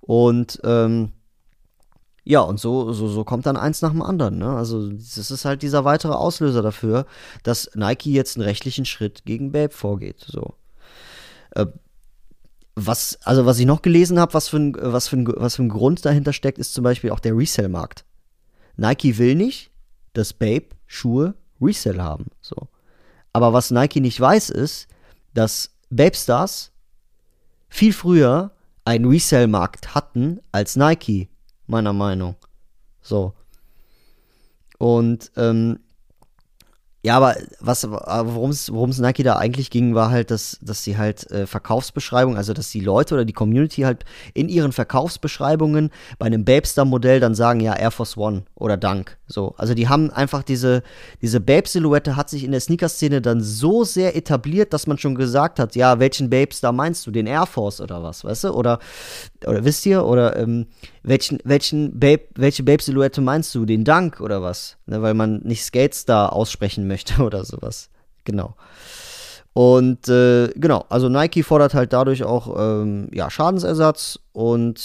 Und 0.00 0.60
ähm, 0.64 1.12
ja, 2.24 2.40
und 2.40 2.58
so, 2.58 2.92
so, 2.92 3.06
so 3.08 3.24
kommt 3.24 3.46
dann 3.46 3.56
eins 3.56 3.82
nach 3.82 3.92
dem 3.92 4.02
anderen. 4.02 4.38
Ne? 4.38 4.48
Also, 4.48 4.90
das 4.90 5.30
ist 5.30 5.44
halt 5.44 5.62
dieser 5.62 5.84
weitere 5.84 6.12
Auslöser 6.12 6.60
dafür, 6.60 7.06
dass 7.44 7.70
Nike 7.74 8.12
jetzt 8.12 8.36
einen 8.36 8.44
rechtlichen 8.44 8.84
Schritt 8.84 9.24
gegen 9.24 9.52
Babe 9.52 9.72
vorgeht. 9.72 10.26
So. 10.28 10.54
Äh, 11.52 11.66
was, 12.74 13.18
also 13.22 13.46
was 13.46 13.58
ich 13.58 13.66
noch 13.66 13.80
gelesen 13.80 14.18
habe, 14.18 14.34
was, 14.34 14.48
für 14.48 14.58
ein, 14.58 14.76
was, 14.76 15.12
was 15.12 15.56
für 15.56 15.62
ein 15.62 15.68
Grund 15.68 16.04
dahinter 16.04 16.32
steckt, 16.32 16.58
ist 16.58 16.74
zum 16.74 16.84
Beispiel 16.84 17.10
auch 17.10 17.20
der 17.20 17.36
Resell-Markt. 17.36 18.04
Nike 18.76 19.18
will 19.18 19.34
nicht, 19.34 19.70
dass 20.12 20.32
Babe 20.32 20.66
Schuhe 20.86 21.34
Resell 21.60 22.00
haben. 22.00 22.26
So. 22.42 22.68
Aber 23.36 23.52
was 23.52 23.70
Nike 23.70 24.00
nicht 24.00 24.18
weiß, 24.18 24.48
ist, 24.48 24.88
dass 25.34 25.68
Babestars 25.90 26.72
viel 27.68 27.92
früher 27.92 28.52
einen 28.86 29.04
Resell-Markt 29.04 29.94
hatten 29.94 30.40
als 30.52 30.74
Nike, 30.74 31.28
meiner 31.66 31.92
Meinung. 31.92 32.36
So. 33.02 33.34
Und 34.78 35.32
ähm, 35.36 35.80
ja, 37.06 37.18
aber 37.18 37.36
was, 37.60 37.88
worum 37.88 38.50
es 38.50 38.98
Nike 38.98 39.22
da 39.22 39.36
eigentlich 39.36 39.70
ging, 39.70 39.94
war 39.94 40.10
halt, 40.10 40.32
dass, 40.32 40.58
dass 40.60 40.82
sie 40.82 40.98
halt 40.98 41.30
äh, 41.30 41.46
Verkaufsbeschreibungen, 41.46 42.36
also 42.36 42.52
dass 42.52 42.70
die 42.70 42.80
Leute 42.80 43.14
oder 43.14 43.24
die 43.24 43.32
Community 43.32 43.82
halt 43.82 44.04
in 44.34 44.48
ihren 44.48 44.72
Verkaufsbeschreibungen 44.72 45.90
bei 46.18 46.26
einem 46.26 46.44
Babestar-Modell 46.44 47.20
dann 47.20 47.36
sagen, 47.36 47.60
ja, 47.60 47.76
Air 47.76 47.92
Force 47.92 48.16
One 48.16 48.42
oder 48.56 48.76
Dunk. 48.76 49.18
So. 49.28 49.54
Also 49.56 49.74
die 49.74 49.88
haben 49.88 50.10
einfach 50.10 50.42
diese, 50.42 50.82
diese 51.22 51.38
Babe-Silhouette 51.38 52.16
hat 52.16 52.28
sich 52.28 52.42
in 52.42 52.50
der 52.50 52.58
Sneaker-Szene 52.58 53.22
dann 53.22 53.40
so 53.40 53.84
sehr 53.84 54.16
etabliert, 54.16 54.72
dass 54.72 54.88
man 54.88 54.98
schon 54.98 55.14
gesagt 55.14 55.60
hat, 55.60 55.76
ja, 55.76 56.00
welchen 56.00 56.28
Babestar 56.28 56.72
meinst 56.72 57.06
du? 57.06 57.12
Den 57.12 57.28
Air 57.28 57.46
Force 57.46 57.80
oder 57.80 58.02
was, 58.02 58.24
weißt 58.24 58.44
du? 58.44 58.50
Oder, 58.50 58.80
oder 59.46 59.64
wisst 59.64 59.86
ihr? 59.86 60.04
Oder 60.04 60.34
ähm, 60.34 60.66
welchen, 61.04 61.38
welchen 61.44 62.00
Babe, 62.00 62.22
welche 62.34 62.64
Babe-Silhouette 62.64 63.20
meinst 63.20 63.54
du? 63.54 63.64
Den 63.64 63.84
Dunk 63.84 64.20
oder 64.20 64.42
was? 64.42 64.76
Ne, 64.86 65.02
weil 65.02 65.14
man 65.14 65.38
nicht 65.44 65.62
Skatestar 65.62 66.32
aussprechen 66.32 66.88
möchte 66.88 66.95
oder 67.20 67.44
sowas. 67.44 67.90
Genau. 68.24 68.54
Und 69.52 70.08
äh, 70.08 70.48
genau, 70.48 70.84
also 70.90 71.08
Nike 71.08 71.42
fordert 71.42 71.72
halt 71.72 71.92
dadurch 71.94 72.24
auch 72.24 72.54
ähm, 72.58 73.08
ja, 73.12 73.30
Schadensersatz 73.30 74.18
und 74.32 74.78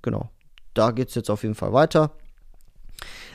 genau, 0.00 0.30
da 0.74 0.92
geht 0.92 1.08
es 1.08 1.16
jetzt 1.16 1.28
auf 1.28 1.42
jeden 1.42 1.56
Fall 1.56 1.72
weiter. 1.72 2.12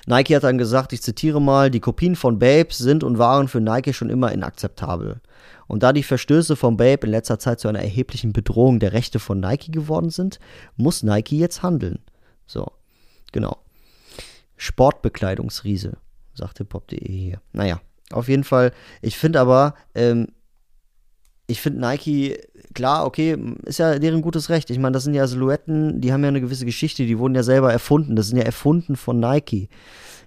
Nike 0.06 0.36
hat 0.36 0.44
dann 0.44 0.58
gesagt, 0.58 0.94
ich 0.94 1.02
zitiere 1.02 1.42
mal, 1.42 1.70
die 1.70 1.80
Kopien 1.80 2.16
von 2.16 2.40
Babes 2.40 2.78
sind 2.78 3.04
und 3.04 3.18
waren 3.18 3.48
für 3.48 3.60
Nike 3.60 3.94
schon 3.94 4.10
immer 4.10 4.32
inakzeptabel. 4.32 5.20
Und 5.68 5.84
da 5.84 5.94
die 5.94 6.04
Verstöße 6.04 6.56
von 6.56 6.78
Babe 6.78 7.06
in 7.06 7.12
letzter 7.12 7.40
Zeit 7.40 7.60
zu 7.60 7.68
einer 7.68 7.82
erheblichen 7.82 8.34
Bedrohung 8.34 8.80
der 8.80 8.94
Rechte 8.94 9.20
von 9.20 9.40
Nike 9.40 9.72
geworden 9.72 10.10
sind, 10.10 10.40
muss 10.76 11.04
Nike 11.04 11.38
jetzt 11.38 11.64
handeln. 11.64 12.00
So, 12.48 12.72
genau. 13.32 13.58
Sportbekleidungsriese, 14.58 15.98
sagte 16.34 16.66
pop.de 16.66 17.00
hier. 17.12 17.42
Naja, 17.54 17.80
auf 18.14 18.28
jeden 18.28 18.44
Fall. 18.44 18.72
Ich 19.02 19.18
finde 19.18 19.40
aber, 19.40 19.76
ähm, 19.96 20.28
ich 21.48 21.62
finde 21.62 21.82
Nike, 21.82 22.40
klar, 22.74 23.06
okay, 23.06 23.38
ist 23.66 23.80
ja 23.80 24.00
deren 24.00 24.22
gutes 24.22 24.50
Recht. 24.50 24.70
Ich 24.70 24.80
meine, 24.80 24.94
das 24.94 25.04
sind 25.04 25.14
ja 25.14 25.28
Silhouetten, 25.28 26.00
die 26.00 26.14
haben 26.14 26.24
ja 26.24 26.30
eine 26.30 26.42
gewisse 26.42 26.66
Geschichte, 26.66 27.06
die 27.06 27.20
wurden 27.20 27.36
ja 27.36 27.44
selber 27.44 27.72
erfunden. 27.72 28.16
Das 28.16 28.28
sind 28.28 28.38
ja 28.38 28.44
erfunden 28.44 28.96
von 28.96 29.20
Nike. 29.20 29.70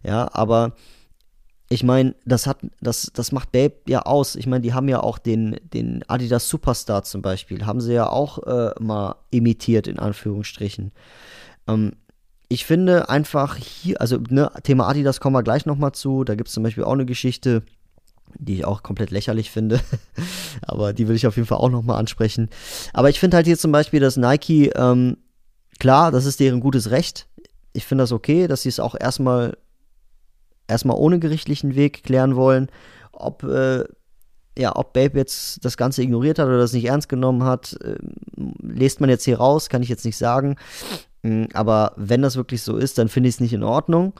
Ja, 0.02 0.28
aber 0.32 0.74
ich 1.70 1.82
meine, 1.82 2.14
das 2.26 2.46
hat, 2.46 2.58
das, 2.80 3.10
das 3.14 3.32
macht 3.32 3.52
Babe 3.52 3.76
ja 3.88 4.02
aus. 4.02 4.36
Ich 4.36 4.46
meine, 4.46 4.60
die 4.60 4.74
haben 4.74 4.88
ja 4.88 5.00
auch 5.00 5.18
den, 5.18 5.58
den 5.72 6.04
Adidas 6.08 6.48
Superstar 6.48 7.04
zum 7.04 7.22
Beispiel, 7.22 7.64
haben 7.64 7.80
sie 7.80 7.94
ja 7.94 8.08
auch 8.08 8.38
äh, 8.42 8.72
mal 8.80 9.16
imitiert, 9.30 9.86
in 9.86 9.98
Anführungsstrichen. 9.98 10.92
Ähm, 11.66 11.92
ich 12.54 12.64
finde 12.64 13.08
einfach 13.08 13.56
hier, 13.56 14.00
also 14.00 14.18
ne, 14.30 14.50
Thema 14.62 14.86
Adidas 14.86 15.18
kommen 15.18 15.34
wir 15.34 15.42
gleich 15.42 15.66
nochmal 15.66 15.90
zu. 15.90 16.22
Da 16.22 16.36
gibt 16.36 16.48
es 16.48 16.54
zum 16.54 16.62
Beispiel 16.62 16.84
auch 16.84 16.92
eine 16.92 17.04
Geschichte, 17.04 17.64
die 18.38 18.54
ich 18.54 18.64
auch 18.64 18.84
komplett 18.84 19.10
lächerlich 19.10 19.50
finde. 19.50 19.80
Aber 20.62 20.92
die 20.92 21.08
will 21.08 21.16
ich 21.16 21.26
auf 21.26 21.34
jeden 21.34 21.48
Fall 21.48 21.58
auch 21.58 21.68
nochmal 21.68 21.98
ansprechen. 21.98 22.48
Aber 22.92 23.10
ich 23.10 23.18
finde 23.18 23.36
halt 23.36 23.46
hier 23.46 23.58
zum 23.58 23.72
Beispiel, 23.72 23.98
dass 23.98 24.16
Nike, 24.16 24.70
ähm, 24.76 25.16
klar, 25.80 26.12
das 26.12 26.26
ist 26.26 26.38
deren 26.38 26.60
gutes 26.60 26.92
Recht. 26.92 27.26
Ich 27.72 27.86
finde 27.86 28.04
das 28.04 28.12
okay, 28.12 28.46
dass 28.46 28.62
sie 28.62 28.68
es 28.68 28.78
auch 28.78 28.94
erstmal 28.98 29.56
erstmal 30.68 30.96
ohne 30.96 31.18
gerichtlichen 31.18 31.74
Weg 31.74 32.04
klären 32.04 32.36
wollen, 32.36 32.68
ob 33.12 33.42
äh, 33.42 33.84
ja, 34.56 34.76
ob 34.76 34.92
Babe 34.92 35.18
jetzt 35.18 35.64
das 35.64 35.76
Ganze 35.76 36.02
ignoriert 36.02 36.38
hat 36.38 36.46
oder 36.46 36.58
das 36.58 36.72
nicht 36.72 36.84
ernst 36.84 37.08
genommen 37.08 37.42
hat, 37.42 37.76
äh, 37.82 37.96
lest 38.62 39.00
man 39.00 39.10
jetzt 39.10 39.24
hier 39.24 39.38
raus, 39.38 39.68
kann 39.68 39.82
ich 39.82 39.88
jetzt 39.88 40.04
nicht 40.04 40.16
sagen. 40.16 40.54
Mm, 41.24 41.44
aber 41.54 41.92
wenn 41.96 42.22
das 42.22 42.36
wirklich 42.36 42.62
so 42.62 42.76
ist, 42.76 42.98
dann 42.98 43.08
finde 43.08 43.28
ich 43.28 43.36
es 43.36 43.40
nicht 43.40 43.54
in 43.54 43.62
Ordnung. 43.62 44.12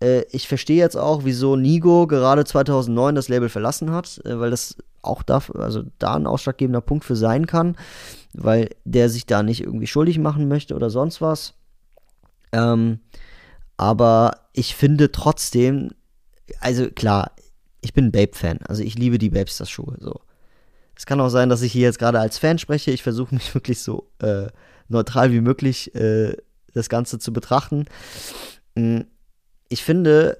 Äh, 0.00 0.24
ich 0.30 0.48
verstehe 0.48 0.76
jetzt 0.76 0.96
auch, 0.96 1.24
wieso 1.24 1.56
Nigo 1.56 2.06
gerade 2.06 2.44
2009 2.44 3.14
das 3.14 3.28
Label 3.28 3.48
verlassen 3.48 3.92
hat, 3.92 4.20
äh, 4.24 4.38
weil 4.38 4.50
das 4.50 4.76
auch 5.00 5.22
da, 5.22 5.40
also 5.54 5.84
da 5.98 6.16
ein 6.16 6.26
ausschlaggebender 6.26 6.80
Punkt 6.80 7.04
für 7.04 7.16
sein 7.16 7.46
kann, 7.46 7.76
weil 8.34 8.70
der 8.84 9.08
sich 9.08 9.24
da 9.24 9.42
nicht 9.42 9.62
irgendwie 9.62 9.86
schuldig 9.86 10.18
machen 10.18 10.48
möchte 10.48 10.74
oder 10.74 10.90
sonst 10.90 11.20
was. 11.20 11.54
Ähm, 12.52 12.98
aber 13.76 14.32
ich 14.52 14.74
finde 14.74 15.12
trotzdem, 15.12 15.92
also 16.60 16.90
klar, 16.90 17.30
ich 17.80 17.94
bin 17.94 18.10
Babe-Fan. 18.10 18.58
Also 18.66 18.82
ich 18.82 18.96
liebe 18.96 19.18
die 19.18 19.30
Babesters-Schuhe. 19.30 19.96
So. 20.00 20.20
Es 20.96 21.06
kann 21.06 21.20
auch 21.20 21.28
sein, 21.28 21.48
dass 21.48 21.62
ich 21.62 21.70
hier 21.70 21.82
jetzt 21.82 22.00
gerade 22.00 22.18
als 22.18 22.38
Fan 22.38 22.58
spreche. 22.58 22.90
Ich 22.90 23.04
versuche 23.04 23.34
mich 23.34 23.54
wirklich 23.54 23.80
so 23.80 24.10
äh, 24.18 24.48
neutral 24.88 25.30
wie 25.32 25.40
möglich 25.40 25.94
äh, 25.94 26.36
das 26.74 26.88
Ganze 26.88 27.18
zu 27.18 27.32
betrachten. 27.32 27.86
Mm, 28.74 29.00
ich 29.68 29.84
finde, 29.84 30.38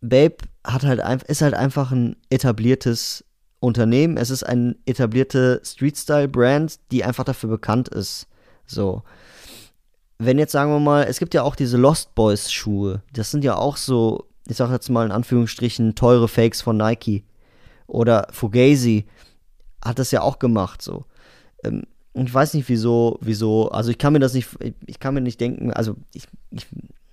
Babe 0.00 0.36
hat 0.64 0.84
halt 0.84 1.22
ist 1.24 1.42
halt 1.42 1.54
einfach 1.54 1.90
ein 1.90 2.16
etabliertes 2.30 3.24
Unternehmen. 3.60 4.16
Es 4.16 4.30
ist 4.30 4.44
eine 4.44 4.76
etablierte 4.86 5.60
Street-Style-Brand, 5.64 6.78
die 6.92 7.04
einfach 7.04 7.24
dafür 7.24 7.50
bekannt 7.50 7.88
ist. 7.88 8.28
So. 8.66 9.02
Wenn 10.18 10.38
jetzt 10.38 10.52
sagen 10.52 10.70
wir 10.70 10.80
mal, 10.80 11.04
es 11.04 11.18
gibt 11.18 11.34
ja 11.34 11.42
auch 11.42 11.56
diese 11.56 11.76
Lost 11.76 12.14
Boys 12.14 12.52
Schuhe. 12.52 13.02
Das 13.12 13.30
sind 13.30 13.44
ja 13.44 13.56
auch 13.56 13.76
so 13.76 14.28
ich 14.48 14.56
sag 14.56 14.70
jetzt 14.70 14.88
mal 14.88 15.06
in 15.06 15.12
Anführungsstrichen, 15.12 15.94
teure 15.94 16.26
Fakes 16.26 16.62
von 16.62 16.76
Nike. 16.76 17.24
Oder 17.86 18.26
Fugazi 18.30 19.06
hat 19.84 19.98
das 19.98 20.10
ja 20.10 20.22
auch 20.22 20.38
gemacht, 20.38 20.82
so. 20.82 21.04
Ähm, 21.62 21.84
ich 22.26 22.34
weiß 22.34 22.54
nicht, 22.54 22.68
wieso, 22.68 23.18
wieso, 23.20 23.70
also 23.70 23.90
ich 23.90 23.98
kann 23.98 24.12
mir 24.12 24.18
das 24.18 24.34
nicht, 24.34 24.48
ich 24.86 24.98
kann 24.98 25.14
mir 25.14 25.20
nicht 25.20 25.40
denken, 25.40 25.72
also 25.72 25.94
ich, 26.12 26.24
ich 26.50 26.66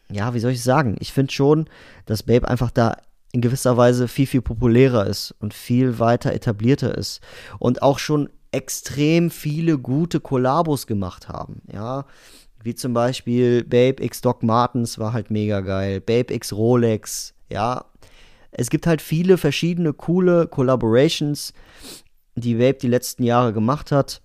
ja, 0.10 0.34
wie 0.34 0.40
soll 0.40 0.52
ich 0.52 0.64
sagen? 0.64 0.96
Ich 1.00 1.14
finde 1.14 1.34
schon, 1.34 1.68
dass 2.06 2.24
Babe 2.24 2.48
einfach 2.48 2.72
da 2.72 2.98
in 3.32 3.42
gewisser 3.42 3.76
Weise 3.76 4.08
viel, 4.08 4.28
viel 4.28 4.42
populärer 4.42 5.08
ist 5.08 5.36
und 5.40 5.54
viel 5.54 6.00
weiter 6.00 6.32
etablierter 6.32 6.98
ist. 6.98 7.22
Und 7.60 7.82
auch 7.82 8.00
schon 8.00 8.30
extrem 8.52 9.30
viele 9.30 9.78
gute 9.78 10.20
Kollabos 10.22 10.88
gemacht 10.88 11.28
haben, 11.28 11.62
ja. 11.72 12.06
Wie 12.64 12.74
zum 12.74 12.94
Beispiel 12.94 13.64
Babe 13.64 14.04
X 14.04 14.22
Doc 14.22 14.42
Martens 14.42 14.98
war 14.98 15.14
halt 15.14 15.30
mega 15.30 15.60
geil. 15.62 16.02
Babe 16.02 16.34
X 16.34 16.54
Rolex, 16.54 17.34
ja. 17.52 17.86
Es 18.52 18.70
gibt 18.70 18.88
halt 18.88 19.02
viele 19.02 19.38
verschiedene 19.38 19.92
coole 19.94 20.48
Collaborations, 20.48 21.54
die 22.36 22.56
Babe 22.56 22.78
die 22.82 22.88
letzten 22.88 23.24
Jahre 23.24 23.54
gemacht 23.54 23.92
hat. 23.92 24.22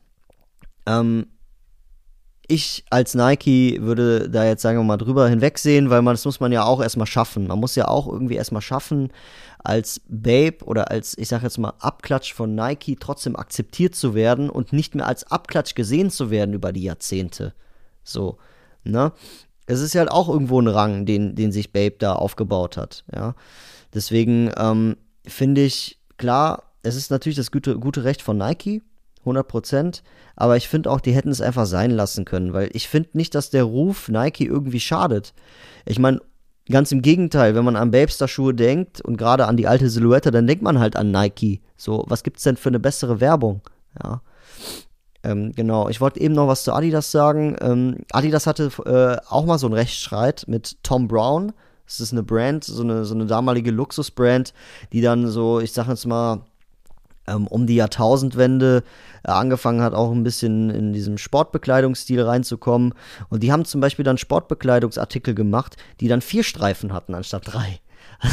Ähm, 0.87 1.27
ich 2.51 2.85
als 2.91 3.15
Nike 3.15 3.79
würde 3.81 4.29
da 4.29 4.45
jetzt, 4.45 4.63
sagen 4.63 4.79
wir 4.79 4.85
mal, 4.85 4.97
drüber 4.97 5.29
hinwegsehen, 5.29 5.89
weil 5.89 6.03
man, 6.03 6.15
das 6.15 6.25
muss 6.25 6.41
man 6.41 6.51
ja 6.51 6.65
auch 6.65 6.83
erstmal 6.83 7.07
schaffen. 7.07 7.47
Man 7.47 7.61
muss 7.61 7.77
ja 7.77 7.87
auch 7.87 8.09
irgendwie 8.09 8.35
erstmal 8.35 8.63
schaffen, 8.63 9.13
als 9.63 10.01
Babe 10.09 10.65
oder 10.65 10.91
als, 10.91 11.17
ich 11.17 11.29
sag 11.29 11.43
jetzt 11.43 11.59
mal, 11.59 11.75
Abklatsch 11.79 12.33
von 12.35 12.55
Nike 12.55 12.97
trotzdem 12.99 13.37
akzeptiert 13.37 13.95
zu 13.95 14.15
werden 14.15 14.51
und 14.51 14.73
nicht 14.73 14.95
mehr 14.95 15.07
als 15.07 15.31
Abklatsch 15.31 15.75
gesehen 15.75 16.11
zu 16.11 16.31
werden 16.31 16.55
über 16.55 16.73
die 16.73 16.83
Jahrzehnte. 16.83 17.55
So, 18.03 18.39
ne? 18.83 19.13
Es 19.67 19.81
ist 19.81 19.95
ja 19.95 20.01
halt 20.01 20.11
auch 20.11 20.29
irgendwo 20.29 20.61
ein 20.61 20.67
Rang, 20.67 21.07
den, 21.07 21.37
den 21.37 21.53
sich 21.53 21.73
Babe 21.73 21.95
da 21.99 22.15
aufgebaut 22.15 22.77
hat, 22.77 23.05
ja. 23.15 23.37
Deswegen 23.95 24.51
ähm, 24.57 24.97
finde 25.25 25.63
ich, 25.63 26.01
klar, 26.17 26.65
es 26.83 26.97
ist 26.97 27.11
natürlich 27.11 27.37
das 27.37 27.53
gute, 27.53 27.79
gute 27.79 28.05
Recht 28.05 28.23
von 28.23 28.39
Nike, 28.39 28.83
100 29.21 29.47
Prozent. 29.47 30.03
Aber 30.37 30.57
ich 30.57 30.69
finde 30.69 30.91
auch, 30.91 31.01
die 31.01 31.13
hätten 31.13 31.31
es 31.31 31.41
einfach 31.41 31.67
sein 31.67 31.91
lassen 31.91 32.25
können, 32.25 32.53
weil 32.53 32.71
ich 32.73 32.89
finde 32.89 33.11
nicht, 33.15 33.35
dass 33.35 33.51
der 33.51 33.65
Ruf 33.65 34.09
Nike 34.09 34.47
irgendwie 34.47 34.81
schadet. 34.81 35.35
Ich 35.85 35.99
meine, 35.99 36.21
ganz 36.71 36.93
im 36.93 37.03
Gegenteil, 37.03 37.55
wenn 37.55 37.65
man 37.65 37.77
an 37.77 37.91
Babester-Schuhe 37.91 38.55
denkt 38.55 39.01
und 39.01 39.17
gerade 39.17 39.47
an 39.47 39.57
die 39.57 39.67
alte 39.67 39.91
Silhouette, 39.91 40.31
dann 40.31 40.47
denkt 40.47 40.63
man 40.63 40.79
halt 40.79 40.97
an 40.97 41.11
Nike. 41.11 41.61
So, 41.77 42.05
was 42.09 42.23
gibt 42.23 42.39
es 42.39 42.45
denn 42.45 42.57
für 42.57 42.69
eine 42.69 42.81
bessere 42.81 43.21
Werbung? 43.21 43.61
Ja. 44.03 44.23
Ähm, 45.23 45.53
genau, 45.53 45.89
ich 45.89 46.01
wollte 46.01 46.21
eben 46.21 46.35
noch 46.35 46.49
was 46.49 46.65
zu 46.65 46.73
Adidas 46.73 47.11
sagen. 47.11 47.57
Ähm, 47.61 47.99
Adidas 48.11 48.47
hatte 48.47 48.71
äh, 48.87 49.21
auch 49.29 49.45
mal 49.45 49.59
so 49.59 49.67
einen 49.67 49.75
Rechtsstreit 49.75 50.45
mit 50.47 50.83
Tom 50.83 51.09
Brown. 51.09 51.53
Das 51.85 52.01
ist 52.01 52.13
eine 52.13 52.23
Brand, 52.23 52.65
so 52.65 52.83
eine, 52.83 53.05
so 53.05 53.15
eine 53.15 53.27
damalige 53.27 53.73
Luxusbrand, 53.73 54.55
die 54.93 55.01
dann 55.01 55.27
so, 55.27 55.61
ich 55.61 55.73
sag 55.73 55.89
jetzt 55.89 56.07
mal, 56.07 56.45
ähm, 57.31 57.47
um 57.47 57.67
die 57.67 57.77
Jahrtausendwende 57.77 58.83
äh, 59.25 59.31
angefangen 59.31 59.83
hat, 59.83 59.95
auch 59.95 60.11
ein 60.11 60.23
bisschen 60.23 60.71
in 60.71 60.93
diesem 60.93 61.19
Sportbekleidungsstil 61.19 62.23
reinzukommen. 62.23 62.95
Und 63.29 63.43
die 63.43 63.53
haben 63.53 63.65
zum 63.65 63.81
Beispiel 63.81 64.05
dann 64.05 64.19
Sportbekleidungsartikel 64.19 65.35
gemacht, 65.35 65.77
die 66.01 66.09
dann 66.09 66.21
vier 66.21 66.43
Streifen 66.43 66.93
hatten 66.93 67.15
anstatt 67.15 67.53
drei. 67.53 67.81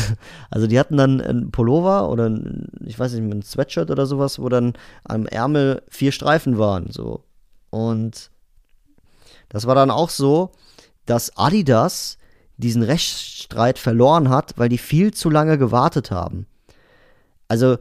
Also 0.50 0.68
die 0.68 0.80
hatten 0.80 0.98
dann 0.98 1.22
ein 1.22 1.52
Pullover 1.52 2.10
oder 2.10 2.30
ein, 2.30 2.68
ich 2.86 2.98
weiß 2.98 3.14
nicht, 3.14 3.34
ein 3.34 3.42
Sweatshirt 3.42 3.90
oder 3.92 4.06
sowas, 4.06 4.40
wo 4.40 4.50
dann 4.50 4.74
am 5.04 5.26
Ärmel 5.26 5.82
vier 5.90 6.12
Streifen 6.12 6.58
waren. 6.58 6.92
So. 6.92 7.24
Und 7.70 8.32
das 9.50 9.66
war 9.66 9.76
dann 9.76 9.92
auch 9.92 10.10
so, 10.10 10.52
dass 11.06 11.38
Adidas 11.38 12.18
diesen 12.58 12.84
Rechtsstreit 12.84 13.78
verloren 13.78 14.30
hat, 14.30 14.54
weil 14.58 14.70
die 14.70 14.78
viel 14.78 15.14
zu 15.14 15.30
lange 15.30 15.58
gewartet 15.58 16.12
haben. 16.12 16.48
Also 17.48 17.78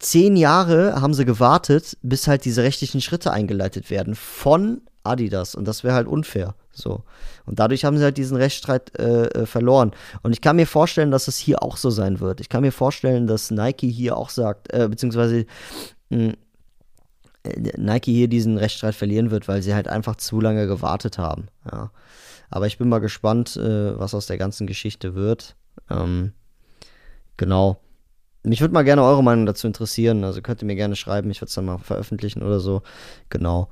zehn 0.00 0.36
Jahre 0.36 1.00
haben 1.00 1.14
sie 1.14 1.24
gewartet, 1.24 1.96
bis 2.02 2.26
halt 2.26 2.44
diese 2.44 2.62
rechtlichen 2.62 3.00
Schritte 3.00 3.30
eingeleitet 3.30 3.90
werden 3.90 4.14
von 4.16 4.80
Adidas. 5.04 5.54
Und 5.54 5.68
das 5.68 5.84
wäre 5.84 5.94
halt 5.94 6.08
unfair. 6.08 6.54
So. 6.72 7.04
Und 7.46 7.60
dadurch 7.60 7.84
haben 7.84 7.98
sie 7.98 8.04
halt 8.04 8.16
diesen 8.16 8.36
Rechtsstreit 8.36 8.98
äh, 8.98 9.26
äh, 9.26 9.46
verloren. 9.46 9.92
Und 10.22 10.32
ich 10.32 10.40
kann 10.40 10.56
mir 10.56 10.66
vorstellen, 10.66 11.10
dass 11.10 11.28
es 11.28 11.36
hier 11.36 11.62
auch 11.62 11.76
so 11.76 11.90
sein 11.90 12.20
wird. 12.20 12.40
Ich 12.40 12.48
kann 12.48 12.62
mir 12.62 12.72
vorstellen, 12.72 13.26
dass 13.26 13.50
Nike 13.50 13.90
hier 13.90 14.16
auch 14.16 14.30
sagt, 14.30 14.72
äh, 14.72 14.88
beziehungsweise 14.88 15.46
mh, 16.08 16.18
hm, 16.18 16.34
äh, 17.44 17.72
Nike 17.76 18.12
hier 18.12 18.28
diesen 18.28 18.56
Rechtsstreit 18.56 18.94
verlieren 18.94 19.30
wird, 19.30 19.48
weil 19.48 19.62
sie 19.62 19.74
halt 19.74 19.88
einfach 19.88 20.16
zu 20.16 20.40
lange 20.40 20.66
gewartet 20.66 21.18
haben. 21.18 21.48
Ja. 21.70 21.90
Aber 22.50 22.66
ich 22.66 22.78
bin 22.78 22.88
mal 22.88 22.98
gespannt, 22.98 23.56
äh, 23.56 23.98
was 23.98 24.14
aus 24.14 24.26
der 24.26 24.38
ganzen 24.38 24.66
Geschichte 24.66 25.14
wird. 25.14 25.56
Ähm, 25.90 26.32
genau. 27.36 27.80
Mich 28.42 28.60
würde 28.60 28.74
mal 28.74 28.82
gerne 28.82 29.02
eure 29.02 29.22
Meinung 29.22 29.46
dazu 29.46 29.66
interessieren. 29.66 30.24
Also 30.24 30.40
könnt 30.40 30.62
ihr 30.62 30.66
mir 30.66 30.76
gerne 30.76 30.96
schreiben. 30.96 31.30
Ich 31.30 31.40
würde 31.40 31.48
es 31.48 31.54
dann 31.54 31.66
mal 31.66 31.78
veröffentlichen 31.78 32.42
oder 32.42 32.60
so. 32.60 32.82
Genau. 33.28 33.68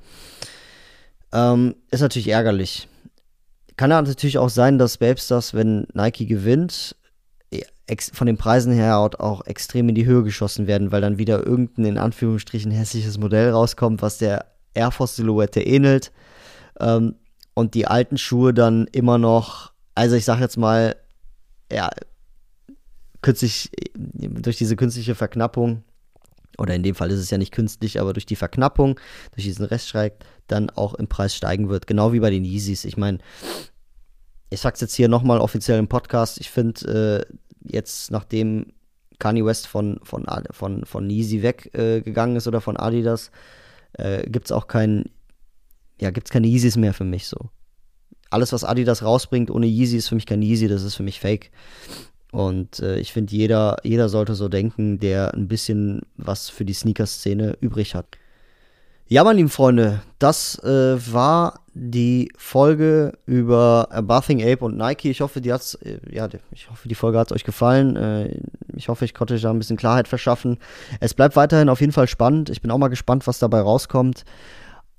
Ähm, 1.32 1.74
ist 1.90 2.00
natürlich 2.00 2.28
ärgerlich. 2.28 2.88
Kann 3.76 3.90
ja 3.90 4.02
natürlich 4.02 4.38
auch 4.38 4.50
sein, 4.50 4.78
dass 4.78 4.98
Babestars, 4.98 5.54
wenn 5.54 5.86
Nike 5.94 6.26
gewinnt, 6.26 6.96
von 8.12 8.26
den 8.26 8.36
Preisen 8.36 8.72
her 8.72 8.98
auch 8.98 9.46
extrem 9.46 9.88
in 9.88 9.94
die 9.94 10.04
Höhe 10.04 10.22
geschossen 10.22 10.66
werden, 10.66 10.92
weil 10.92 11.00
dann 11.00 11.18
wieder 11.18 11.46
irgendein 11.46 11.86
in 11.86 11.98
Anführungsstrichen 11.98 12.70
hässliches 12.70 13.18
Modell 13.18 13.50
rauskommt, 13.50 14.02
was 14.02 14.18
der 14.18 14.46
Air 14.74 14.90
Force 14.90 15.16
Silhouette 15.16 15.62
ähnelt. 15.62 16.12
Ähm, 16.80 17.14
und 17.54 17.74
die 17.74 17.86
alten 17.86 18.18
Schuhe 18.18 18.52
dann 18.52 18.86
immer 18.92 19.18
noch, 19.18 19.72
also 19.94 20.16
ich 20.16 20.24
sag 20.24 20.40
jetzt 20.40 20.58
mal, 20.58 20.96
ja, 21.72 21.90
künstlich, 23.22 23.70
durch 23.94 24.56
diese 24.56 24.76
künstliche 24.76 25.14
Verknappung, 25.14 25.82
oder 26.58 26.74
in 26.74 26.82
dem 26.82 26.94
Fall 26.94 27.10
ist 27.10 27.20
es 27.20 27.30
ja 27.30 27.38
nicht 27.38 27.52
künstlich, 27.52 28.00
aber 28.00 28.12
durch 28.12 28.26
die 28.26 28.36
Verknappung, 28.36 28.98
durch 29.34 29.44
diesen 29.44 29.64
Reststreit, 29.64 30.24
dann 30.48 30.70
auch 30.70 30.94
im 30.94 31.06
Preis 31.06 31.34
steigen 31.34 31.68
wird. 31.68 31.86
Genau 31.86 32.12
wie 32.12 32.20
bei 32.20 32.30
den 32.30 32.44
Yeezys. 32.44 32.84
Ich 32.84 32.96
meine, 32.96 33.18
ich 34.50 34.60
sag's 34.60 34.80
jetzt 34.80 34.94
hier 34.94 35.08
nochmal 35.08 35.38
offiziell 35.38 35.78
im 35.78 35.88
Podcast, 35.88 36.40
ich 36.40 36.50
finde, 36.50 37.26
äh, 37.28 37.34
jetzt 37.62 38.10
nachdem 38.10 38.72
Kanye 39.18 39.44
West 39.44 39.66
von, 39.66 40.00
von, 40.02 40.26
von, 40.50 40.84
von 40.84 41.10
Yeezy 41.10 41.42
weggegangen 41.42 42.36
äh, 42.36 42.38
ist 42.38 42.46
oder 42.46 42.60
von 42.60 42.76
Adidas, 42.76 43.30
äh, 43.94 44.28
gibt's 44.28 44.52
auch 44.52 44.68
kein, 44.68 45.06
ja, 46.00 46.10
gibt's 46.10 46.30
keine 46.30 46.46
Yeezys 46.46 46.76
mehr 46.76 46.94
für 46.94 47.04
mich 47.04 47.26
so. 47.26 47.50
Alles, 48.30 48.52
was 48.52 48.64
Adidas 48.64 49.02
rausbringt 49.02 49.50
ohne 49.50 49.66
Yeezy, 49.66 49.96
ist 49.96 50.08
für 50.08 50.14
mich 50.14 50.26
kein 50.26 50.42
Yeezy, 50.42 50.68
das 50.68 50.82
ist 50.82 50.94
für 50.94 51.02
mich 51.02 51.20
Fake. 51.20 51.50
Und 52.30 52.80
äh, 52.80 52.98
ich 52.98 53.12
finde, 53.12 53.34
jeder, 53.34 53.76
jeder 53.82 54.08
sollte 54.08 54.34
so 54.34 54.48
denken, 54.48 54.98
der 54.98 55.34
ein 55.34 55.48
bisschen 55.48 56.02
was 56.16 56.50
für 56.50 56.64
die 56.64 56.74
Sneaker-Szene 56.74 57.56
übrig 57.60 57.94
hat. 57.94 58.06
Ja, 59.10 59.24
meine 59.24 59.38
lieben 59.38 59.48
Freunde, 59.48 60.02
das 60.18 60.62
äh, 60.64 60.98
war 61.12 61.60
die 61.72 62.30
Folge 62.36 63.16
über 63.24 63.88
Bathing 64.02 64.42
Ape 64.42 64.62
und 64.62 64.76
Nike. 64.76 65.08
Ich 65.08 65.22
hoffe, 65.22 65.40
die 65.40 65.50
hat's, 65.50 65.74
äh, 65.76 65.98
ja, 66.10 66.28
ich 66.50 66.68
hoffe, 66.68 66.88
die 66.88 66.94
Folge 66.94 67.18
hat 67.18 67.32
euch 67.32 67.44
gefallen. 67.44 67.96
Äh, 67.96 68.38
ich 68.76 68.90
hoffe, 68.90 69.06
ich 69.06 69.14
konnte 69.14 69.32
euch 69.32 69.40
da 69.40 69.50
ein 69.50 69.58
bisschen 69.58 69.78
Klarheit 69.78 70.08
verschaffen. 70.08 70.58
Es 71.00 71.14
bleibt 71.14 71.36
weiterhin 71.36 71.70
auf 71.70 71.80
jeden 71.80 71.92
Fall 71.92 72.06
spannend. 72.06 72.50
Ich 72.50 72.60
bin 72.60 72.70
auch 72.70 72.76
mal 72.76 72.88
gespannt, 72.88 73.26
was 73.26 73.38
dabei 73.38 73.60
rauskommt. 73.60 74.26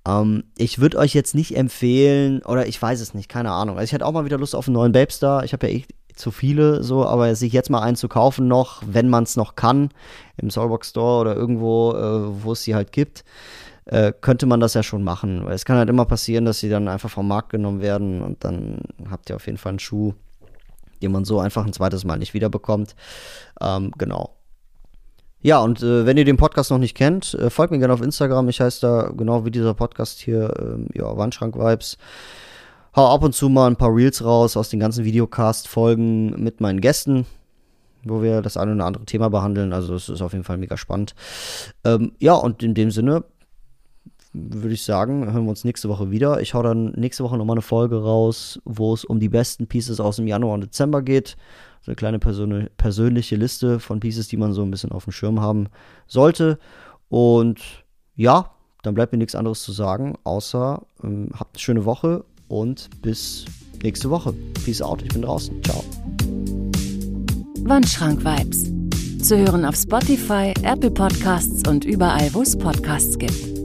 Ähm, 0.07 0.45
ich 0.57 0.79
würde 0.79 0.97
euch 0.97 1.13
jetzt 1.13 1.35
nicht 1.35 1.55
empfehlen, 1.55 2.41
oder 2.41 2.65
ich 2.65 2.81
weiß 2.81 3.01
es 3.01 3.13
nicht, 3.13 3.29
keine 3.29 3.51
Ahnung. 3.51 3.77
Also 3.77 3.85
ich 3.85 3.93
hätte 3.93 4.07
auch 4.07 4.13
mal 4.13 4.25
wieder 4.25 4.39
Lust 4.39 4.55
auf 4.55 4.67
einen 4.67 4.73
neuen 4.73 4.91
Babestar. 4.91 5.43
Ich 5.43 5.53
habe 5.53 5.67
ja 5.67 5.73
eh 5.77 5.85
zu 6.19 6.31
viele 6.31 6.83
so, 6.83 7.05
aber 7.05 7.33
sich 7.35 7.53
jetzt 7.53 7.69
mal 7.69 7.81
einen 7.81 7.95
zu 7.95 8.07
kaufen 8.07 8.47
noch, 8.47 8.83
wenn 8.85 9.09
man 9.09 9.23
es 9.23 9.35
noch 9.37 9.55
kann, 9.55 9.89
im 10.37 10.49
Soulbox 10.49 10.89
Store 10.89 11.21
oder 11.21 11.35
irgendwo, 11.35 11.93
äh, 11.93 12.43
wo 12.43 12.51
es 12.51 12.63
sie 12.63 12.75
halt 12.75 12.91
gibt, 12.91 13.23
äh, 13.85 14.13
könnte 14.19 14.45
man 14.45 14.59
das 14.59 14.73
ja 14.73 14.83
schon 14.83 15.03
machen. 15.03 15.45
Weil 15.45 15.55
es 15.55 15.65
kann 15.65 15.77
halt 15.77 15.89
immer 15.89 16.05
passieren, 16.05 16.45
dass 16.45 16.59
sie 16.59 16.69
dann 16.69 16.87
einfach 16.87 17.09
vom 17.09 17.27
Markt 17.27 17.49
genommen 17.49 17.81
werden 17.81 18.21
und 18.21 18.43
dann 18.43 18.81
habt 19.09 19.29
ihr 19.29 19.35
auf 19.37 19.45
jeden 19.45 19.57
Fall 19.57 19.71
einen 19.71 19.79
Schuh, 19.79 20.13
den 21.01 21.11
man 21.11 21.25
so 21.25 21.39
einfach 21.39 21.65
ein 21.65 21.73
zweites 21.73 22.03
Mal 22.03 22.17
nicht 22.17 22.33
wiederbekommt. 22.33 22.95
Ähm, 23.61 23.91
genau. 23.97 24.35
Ja, 25.41 25.59
und 25.59 25.81
äh, 25.81 26.05
wenn 26.05 26.17
ihr 26.17 26.25
den 26.25 26.35
Podcast 26.35 26.69
noch 26.69 26.79
nicht 26.79 26.95
kennt, 26.95 27.33
äh, 27.33 27.49
folgt 27.49 27.71
mir 27.71 27.79
gerne 27.79 27.93
auf 27.93 28.01
Instagram. 28.01 28.49
Ich 28.49 28.59
heiße 28.59 28.81
da 28.81 29.11
genau 29.15 29.45
wie 29.45 29.51
dieser 29.51 29.73
Podcast 29.73 30.19
hier, 30.19 30.53
ähm, 30.59 30.87
ja, 30.93 31.15
Wandschrank-Vibes 31.15 31.97
hau 32.95 33.07
ab 33.07 33.23
und 33.23 33.33
zu 33.33 33.49
mal 33.49 33.67
ein 33.67 33.75
paar 33.75 33.93
Reels 33.93 34.23
raus 34.23 34.57
aus 34.57 34.69
den 34.69 34.79
ganzen 34.79 35.05
Videocast-Folgen 35.05 36.41
mit 36.41 36.61
meinen 36.61 36.81
Gästen, 36.81 37.25
wo 38.03 38.21
wir 38.21 38.41
das 38.41 38.57
eine 38.57 38.73
oder 38.73 38.85
andere 38.85 39.05
Thema 39.05 39.29
behandeln. 39.29 39.73
Also 39.73 39.95
es 39.95 40.09
ist 40.09 40.21
auf 40.21 40.33
jeden 40.33 40.45
Fall 40.45 40.57
mega 40.57 40.77
spannend. 40.77 41.15
Ähm, 41.83 42.13
ja, 42.19 42.33
und 42.33 42.63
in 42.63 42.73
dem 42.73 42.91
Sinne 42.91 43.23
würde 44.33 44.73
ich 44.73 44.83
sagen, 44.83 45.31
hören 45.31 45.45
wir 45.45 45.49
uns 45.49 45.63
nächste 45.63 45.89
Woche 45.89 46.11
wieder. 46.11 46.39
Ich 46.41 46.53
hau 46.53 46.61
dann 46.61 46.91
nächste 46.91 47.23
Woche 47.23 47.37
nochmal 47.37 47.55
eine 47.55 47.61
Folge 47.61 48.01
raus, 48.01 48.59
wo 48.63 48.93
es 48.93 49.03
um 49.03 49.19
die 49.19 49.29
besten 49.29 49.67
Pieces 49.67 49.99
aus 49.99 50.17
dem 50.17 50.27
Januar 50.27 50.53
und 50.53 50.61
Dezember 50.61 51.01
geht. 51.01 51.35
So 51.81 51.91
eine 51.91 51.95
kleine 51.95 52.19
persön 52.19 52.69
persönliche 52.77 53.35
Liste 53.37 53.79
von 53.79 53.99
Pieces, 53.99 54.27
die 54.27 54.37
man 54.37 54.53
so 54.53 54.61
ein 54.61 54.71
bisschen 54.71 54.91
auf 54.91 55.05
dem 55.05 55.13
Schirm 55.13 55.41
haben 55.41 55.67
sollte. 56.07 56.59
Und 57.07 57.61
ja, 58.15 58.51
dann 58.83 58.93
bleibt 58.93 59.11
mir 59.11 59.17
nichts 59.17 59.35
anderes 59.35 59.63
zu 59.63 59.71
sagen, 59.71 60.15
außer 60.23 60.81
ähm, 61.03 61.29
habt 61.33 61.55
eine 61.55 61.59
schöne 61.59 61.85
Woche 61.85 62.23
und 62.49 62.89
bis 63.01 63.45
nächste 63.81 64.09
Woche. 64.09 64.33
Peace 64.65 64.81
out, 64.81 65.01
ich 65.01 65.09
bin 65.09 65.21
draußen. 65.21 65.63
Ciao. 65.63 65.83
Wandschrank 67.63 68.23
Vibes. 68.23 68.65
Zu 69.23 69.37
hören 69.37 69.65
auf 69.65 69.75
Spotify, 69.75 70.53
Apple 70.63 70.91
Podcasts 70.91 71.67
und 71.67 71.85
überall, 71.85 72.33
wo 72.33 72.41
es 72.41 72.57
Podcasts 72.57 73.17
gibt. 73.17 73.58